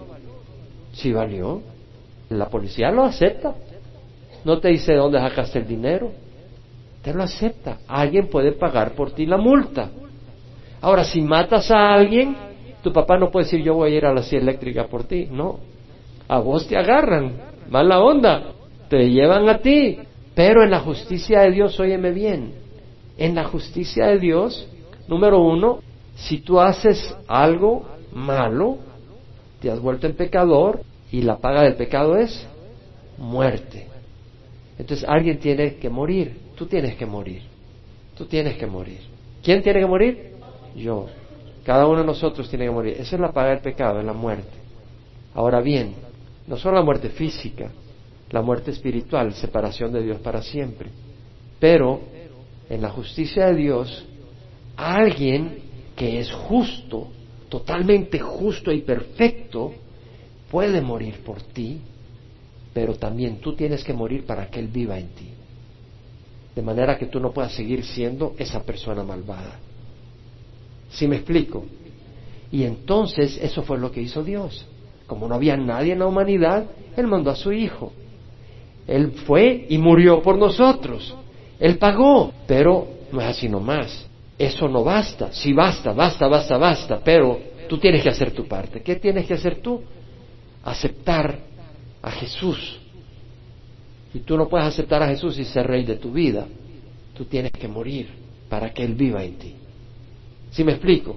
[0.94, 1.62] Sí valió.
[2.30, 3.56] La policía lo acepta.
[4.46, 6.12] No te dice dónde sacaste el dinero.
[7.02, 7.80] Te lo acepta.
[7.88, 9.90] Alguien puede pagar por ti la multa.
[10.82, 12.36] Ahora, si matas a alguien,
[12.84, 15.28] tu papá no puede decir yo voy a ir a la silla eléctrica por ti.
[15.30, 15.60] No.
[16.28, 17.34] A vos te agarran.
[17.70, 18.44] Mala onda.
[18.90, 20.00] Te llevan a ti.
[20.36, 22.54] Pero en la justicia de Dios, óyeme bien.
[23.18, 24.68] En la justicia de Dios,
[25.08, 25.80] número uno,
[26.16, 28.78] si tú haces algo malo,
[29.60, 30.82] te has vuelto en pecador
[31.12, 32.48] y la paga del pecado es
[33.18, 33.88] muerte.
[34.78, 36.38] Entonces alguien tiene que morir.
[36.56, 37.42] Tú tienes que morir.
[38.16, 39.00] Tú tienes que morir.
[39.44, 40.34] ¿Quién tiene que morir?
[40.76, 41.08] Yo.
[41.64, 42.96] Cada uno de nosotros tiene que morir.
[43.00, 44.58] Esa es la paga del pecado, es la muerte.
[45.34, 45.94] Ahora bien,
[46.48, 47.70] no solo la muerte física,
[48.32, 50.90] la muerte espiritual, separación de Dios para siempre.
[51.60, 52.02] Pero
[52.70, 54.06] en la justicia de Dios,
[54.76, 55.60] alguien
[55.96, 57.10] que es justo,
[57.50, 59.74] totalmente justo y perfecto,
[60.50, 61.82] puede morir por ti,
[62.74, 65.30] pero también tú tienes que morir para que Él viva en ti.
[66.56, 69.60] De manera que tú no puedas seguir siendo esa persona malvada.
[70.90, 71.66] ¿Sí me explico?
[72.52, 74.66] Y entonces eso fue lo que hizo Dios.
[75.08, 77.94] Como no había nadie en la humanidad, Él mandó a su Hijo.
[78.88, 81.16] Él fue y murió por nosotros.
[81.60, 84.08] Él pagó, pero no es así nomás.
[84.38, 85.32] Eso no basta.
[85.32, 88.82] Sí basta, basta, basta, basta, pero tú tienes que hacer tu parte.
[88.82, 89.84] ¿Qué tienes que hacer tú?
[90.64, 91.40] Aceptar
[92.02, 92.80] a Jesús.
[94.14, 96.48] Y tú no puedes aceptar a Jesús y ser rey de tu vida.
[97.14, 98.08] Tú tienes que morir
[98.50, 99.56] para que Él viva en ti.
[100.52, 101.16] ¿Sí me explico?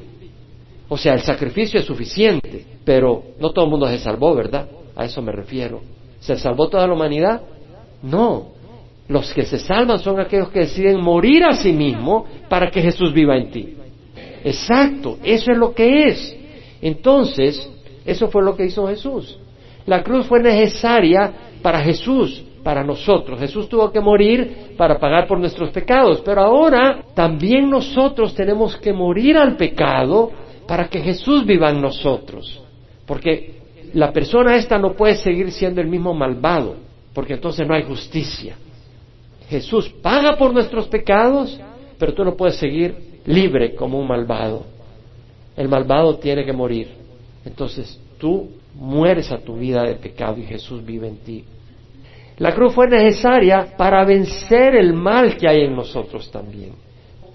[0.88, 4.68] O sea, el sacrificio es suficiente, pero no todo el mundo se salvó, ¿verdad?
[4.94, 5.80] A eso me refiero.
[6.20, 7.40] ¿Se salvó toda la humanidad?
[8.02, 8.48] No.
[9.08, 13.12] Los que se salvan son aquellos que deciden morir a sí mismo para que Jesús
[13.12, 13.76] viva en ti.
[14.44, 16.36] Exacto, eso es lo que es.
[16.80, 17.70] Entonces,
[18.04, 19.38] eso fue lo que hizo Jesús.
[19.86, 23.38] La cruz fue necesaria para Jesús, para nosotros.
[23.40, 28.92] Jesús tuvo que morir para pagar por nuestros pecados, pero ahora también nosotros tenemos que
[28.92, 30.30] morir al pecado
[30.66, 32.62] para que Jesús viva en nosotros.
[33.06, 33.62] Porque
[33.94, 36.76] la persona esta no puede seguir siendo el mismo malvado,
[37.12, 38.56] porque entonces no hay justicia.
[39.48, 41.60] Jesús paga por nuestros pecados,
[41.98, 44.64] pero tú no puedes seguir libre como un malvado.
[45.56, 47.01] El malvado tiene que morir.
[47.44, 51.44] Entonces tú mueres a tu vida de pecado y Jesús vive en ti.
[52.38, 56.72] La cruz fue necesaria para vencer el mal que hay en nosotros también.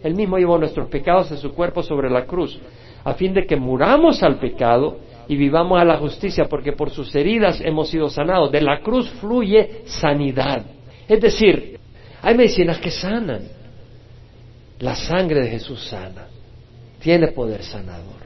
[0.03, 2.59] Él mismo llevó nuestros pecados en su cuerpo sobre la cruz,
[3.03, 4.97] a fin de que muramos al pecado
[5.27, 8.51] y vivamos a la justicia, porque por sus heridas hemos sido sanados.
[8.51, 10.65] De la cruz fluye sanidad.
[11.07, 11.79] Es decir,
[12.21, 13.41] hay medicinas que sanan.
[14.79, 16.27] La sangre de Jesús sana.
[16.99, 18.16] Tiene poder sanador.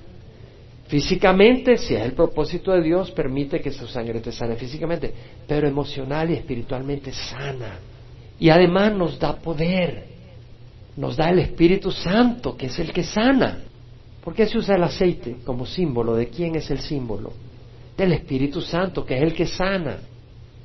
[0.91, 5.13] Físicamente, si es el propósito de Dios, permite que su sangre te sane físicamente,
[5.47, 7.79] pero emocional y espiritualmente sana.
[8.37, 10.03] Y además nos da poder,
[10.97, 13.59] nos da el Espíritu Santo, que es el que sana.
[14.21, 16.13] ¿Por qué se usa el aceite como símbolo?
[16.13, 17.31] ¿De quién es el símbolo?
[17.95, 19.99] Del Espíritu Santo, que es el que sana.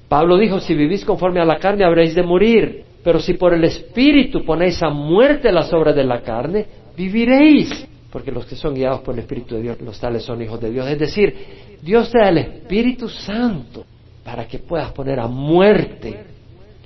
[0.08, 3.62] Pablo dijo, si vivís conforme a la carne habréis de morir, pero si por el
[3.62, 6.66] Espíritu ponéis a muerte las obras de la carne,
[6.96, 7.86] viviréis
[8.16, 10.70] porque los que son guiados por el Espíritu de Dios, los tales son hijos de
[10.70, 10.88] Dios.
[10.88, 11.36] Es decir,
[11.82, 13.84] Dios te da el Espíritu Santo
[14.24, 16.24] para que puedas poner a muerte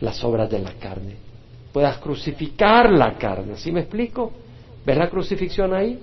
[0.00, 1.14] las obras de la carne,
[1.72, 3.54] puedas crucificar la carne.
[3.54, 4.32] ¿Sí me explico?
[4.84, 6.00] ¿Ves la crucifixión ahí?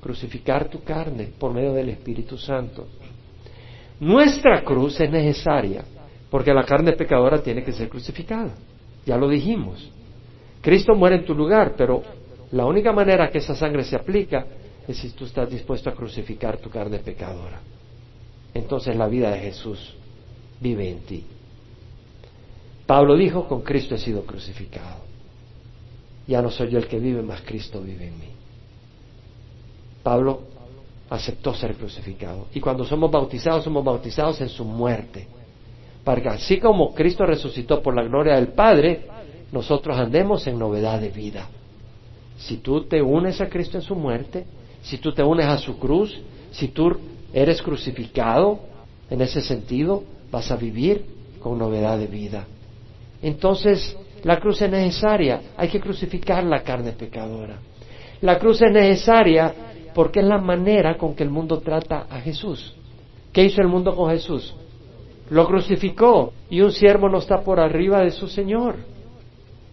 [0.00, 2.86] Crucificar tu carne por medio del Espíritu Santo.
[3.98, 5.82] Nuestra cruz es necesaria
[6.30, 8.54] porque la carne pecadora tiene que ser crucificada.
[9.04, 9.90] Ya lo dijimos.
[10.60, 12.04] Cristo muere en tu lugar, pero
[12.52, 14.46] la única manera que esa sangre se aplica
[14.86, 17.60] es si tú estás dispuesto a crucificar tu carne pecadora.
[18.54, 19.94] Entonces la vida de Jesús
[20.60, 21.24] vive en ti.
[22.86, 25.02] Pablo dijo, con Cristo he sido crucificado.
[26.26, 28.28] Ya no soy yo el que vive, más Cristo vive en mí.
[30.02, 30.40] Pablo
[31.10, 32.46] aceptó ser crucificado.
[32.54, 35.26] Y cuando somos bautizados, somos bautizados en su muerte.
[36.02, 39.06] Para que así como Cristo resucitó por la gloria del Padre,
[39.52, 41.48] nosotros andemos en novedad de vida.
[42.38, 44.46] Si tú te unes a Cristo en su muerte,
[44.82, 46.18] si tú te unes a su cruz,
[46.50, 46.96] si tú
[47.32, 48.60] eres crucificado,
[49.10, 51.04] en ese sentido vas a vivir
[51.40, 52.46] con novedad de vida.
[53.22, 57.58] Entonces, la cruz es necesaria, hay que crucificar la carne pecadora.
[58.20, 59.54] La cruz es necesaria
[59.94, 62.74] porque es la manera con que el mundo trata a Jesús.
[63.32, 64.54] ¿Qué hizo el mundo con Jesús?
[65.30, 68.76] Lo crucificó y un siervo no está por arriba de su Señor.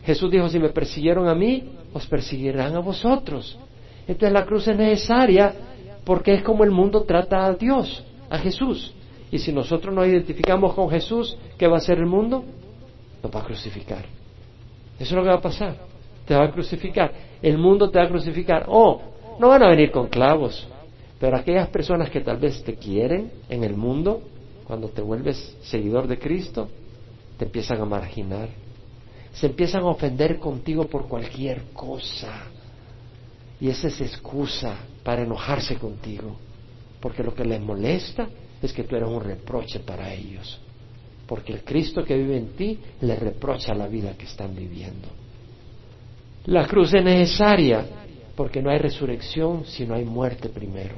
[0.06, 3.58] Jesús dijo, si me persiguieron a mí, os perseguirán a vosotros.
[4.08, 5.54] Entonces la cruz es necesaria
[6.04, 8.94] porque es como el mundo trata a Dios, a Jesús.
[9.32, 12.44] Y si nosotros nos identificamos con Jesús, ¿qué va a hacer el mundo?
[13.24, 14.06] Nos va a crucificar.
[15.00, 15.76] Eso es lo que va a pasar.
[16.28, 17.12] Te va a crucificar.
[17.42, 18.66] El mundo te va a crucificar.
[18.68, 19.02] Oh,
[19.40, 20.68] no van a venir con clavos.
[21.20, 24.22] Pero aquellas personas que tal vez te quieren en el mundo,
[24.66, 26.70] cuando te vuelves seguidor de Cristo,
[27.38, 28.50] te empiezan a marginar.
[29.36, 32.44] Se empiezan a ofender contigo por cualquier cosa.
[33.60, 36.36] Y esa es excusa para enojarse contigo.
[37.00, 38.28] Porque lo que les molesta
[38.62, 40.60] es que tú eres un reproche para ellos.
[41.28, 45.08] Porque el Cristo que vive en ti les reprocha la vida que están viviendo.
[46.46, 47.86] La cruz es necesaria
[48.36, 50.96] porque no hay resurrección si no hay muerte primero.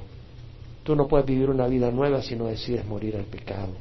[0.83, 3.73] Tú no puedes vivir una vida nueva si no decides morir al pecado.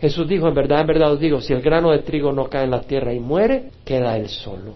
[0.00, 2.64] Jesús dijo, en verdad, en verdad os digo, si el grano de trigo no cae
[2.64, 4.74] en la tierra y muere, queda él solo.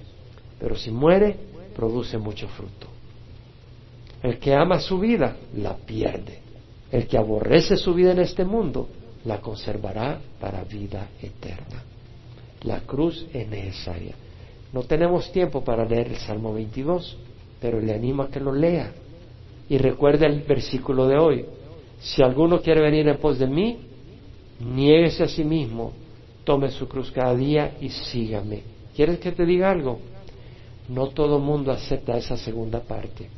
[0.59, 1.37] Pero si muere,
[1.75, 2.87] produce mucho fruto.
[4.23, 6.41] El que ama su vida, la pierde.
[6.91, 8.89] El que aborrece su vida en este mundo,
[9.25, 11.85] la conservará para vida eterna.
[12.63, 14.15] La cruz es necesaria.
[14.73, 17.17] No tenemos tiempo para leer el Salmo 22,
[17.61, 18.93] pero le animo a que lo lea.
[19.69, 21.45] Y recuerde el versículo de hoy.
[22.01, 23.79] Si alguno quiere venir en pos de mí,
[24.61, 25.93] niéguese a sí mismo,
[26.45, 28.63] tome su cruz cada día y sígame.
[28.95, 30.01] ¿Quieres que te diga algo?
[30.89, 33.29] No todo mundo acepta esa segunda parte.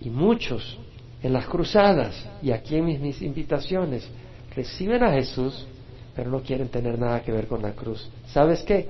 [0.00, 0.78] Y muchos
[1.22, 4.08] en las cruzadas y aquí en mis, invitaciones
[4.54, 5.66] reciben a Jesús,
[6.14, 8.08] pero no quieren tener nada que ver con la cruz.
[8.26, 8.88] ¿Sabes qué?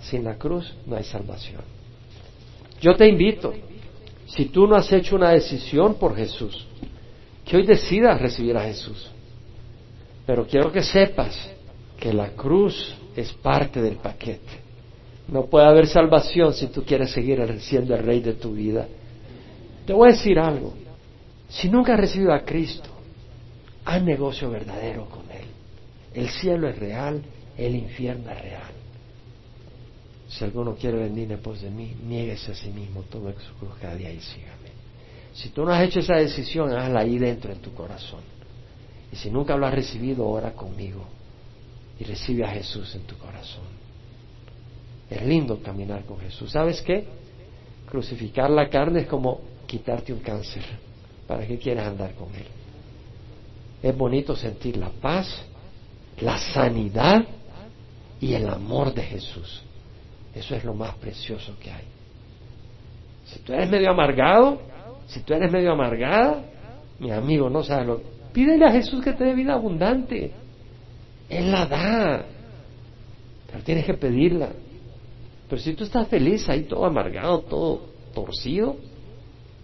[0.00, 1.62] Sin la cruz no hay salvación.
[2.80, 3.52] Yo te invito,
[4.26, 6.66] si tú no has hecho una decisión por Jesús,
[7.44, 9.10] que hoy decidas recibir a Jesús.
[10.26, 11.36] Pero quiero que sepas
[11.98, 14.64] que la cruz es parte del paquete.
[15.28, 18.86] No puede haber salvación si tú quieres seguir siendo el rey de tu vida.
[19.86, 20.74] Te voy a decir algo.
[21.48, 22.90] Si nunca has recibido a Cristo,
[23.84, 25.46] haz negocio verdadero con Él.
[26.14, 27.22] El cielo es real,
[27.56, 28.72] el infierno es real.
[30.28, 33.72] Si alguno quiere venir en pos de mí, niéguese a sí mismo, tome su cruz
[33.80, 34.70] cada día y sígame.
[35.32, 38.20] Si tú no has hecho esa decisión, hazla ahí dentro en tu corazón.
[39.14, 41.04] Y si nunca lo has recibido, ora conmigo
[42.00, 43.62] y recibe a Jesús en tu corazón.
[45.08, 46.50] Es lindo caminar con Jesús.
[46.50, 47.06] ¿Sabes qué?
[47.88, 50.64] Crucificar la carne es como quitarte un cáncer.
[51.28, 52.46] ¿Para qué quieres andar con Él?
[53.84, 55.28] Es bonito sentir la paz,
[56.18, 57.24] la sanidad
[58.20, 59.62] y el amor de Jesús.
[60.34, 61.84] Eso es lo más precioso que hay.
[63.26, 64.60] Si tú eres medio amargado,
[65.06, 66.42] si tú eres medio amargada,
[66.98, 68.13] mi amigo, no sabes lo.
[68.34, 70.32] Pídele a Jesús que te dé vida abundante.
[71.28, 72.24] Él la da.
[73.46, 74.48] Pero tienes que pedirla.
[75.48, 77.82] Pero si tú estás feliz ahí, todo amargado, todo
[78.12, 78.76] torcido,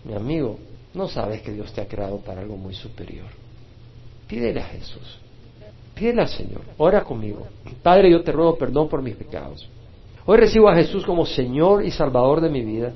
[0.05, 0.57] mi amigo,
[0.95, 3.27] no sabes que Dios te ha creado para algo muy superior.
[4.29, 5.19] Pídele a Jesús.
[5.93, 6.63] Pídele al Señor.
[6.79, 7.49] Ora conmigo.
[7.83, 9.69] Padre, yo te ruego perdón por mis pecados.
[10.27, 12.93] Hoy recibo a Jesús como Señor y Salvador de mi vida.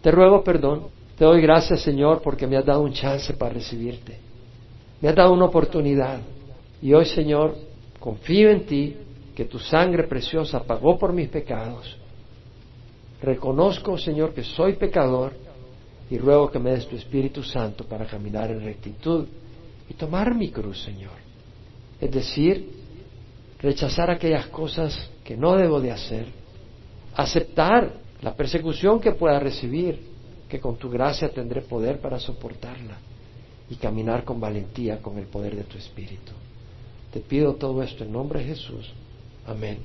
[0.00, 0.88] Te ruego perdón.
[1.16, 4.31] Te doy gracias, Señor, porque me has dado un chance para recibirte.
[5.02, 6.20] Me has dado una oportunidad.
[6.80, 7.56] Y hoy, Señor,
[7.98, 8.96] confío en ti,
[9.34, 11.96] que tu sangre preciosa pagó por mis pecados.
[13.20, 15.32] Reconozco, Señor, que soy pecador
[16.08, 19.26] y ruego que me des tu Espíritu Santo para caminar en rectitud
[19.88, 21.18] y tomar mi cruz, Señor.
[22.00, 22.70] Es decir,
[23.58, 26.26] rechazar aquellas cosas que no debo de hacer,
[27.16, 29.98] aceptar la persecución que pueda recibir,
[30.48, 32.98] que con tu gracia tendré poder para soportarla
[33.72, 36.32] y caminar con valentía con el poder de tu Espíritu.
[37.10, 38.92] Te pido todo esto en nombre de Jesús.
[39.46, 39.78] Amén.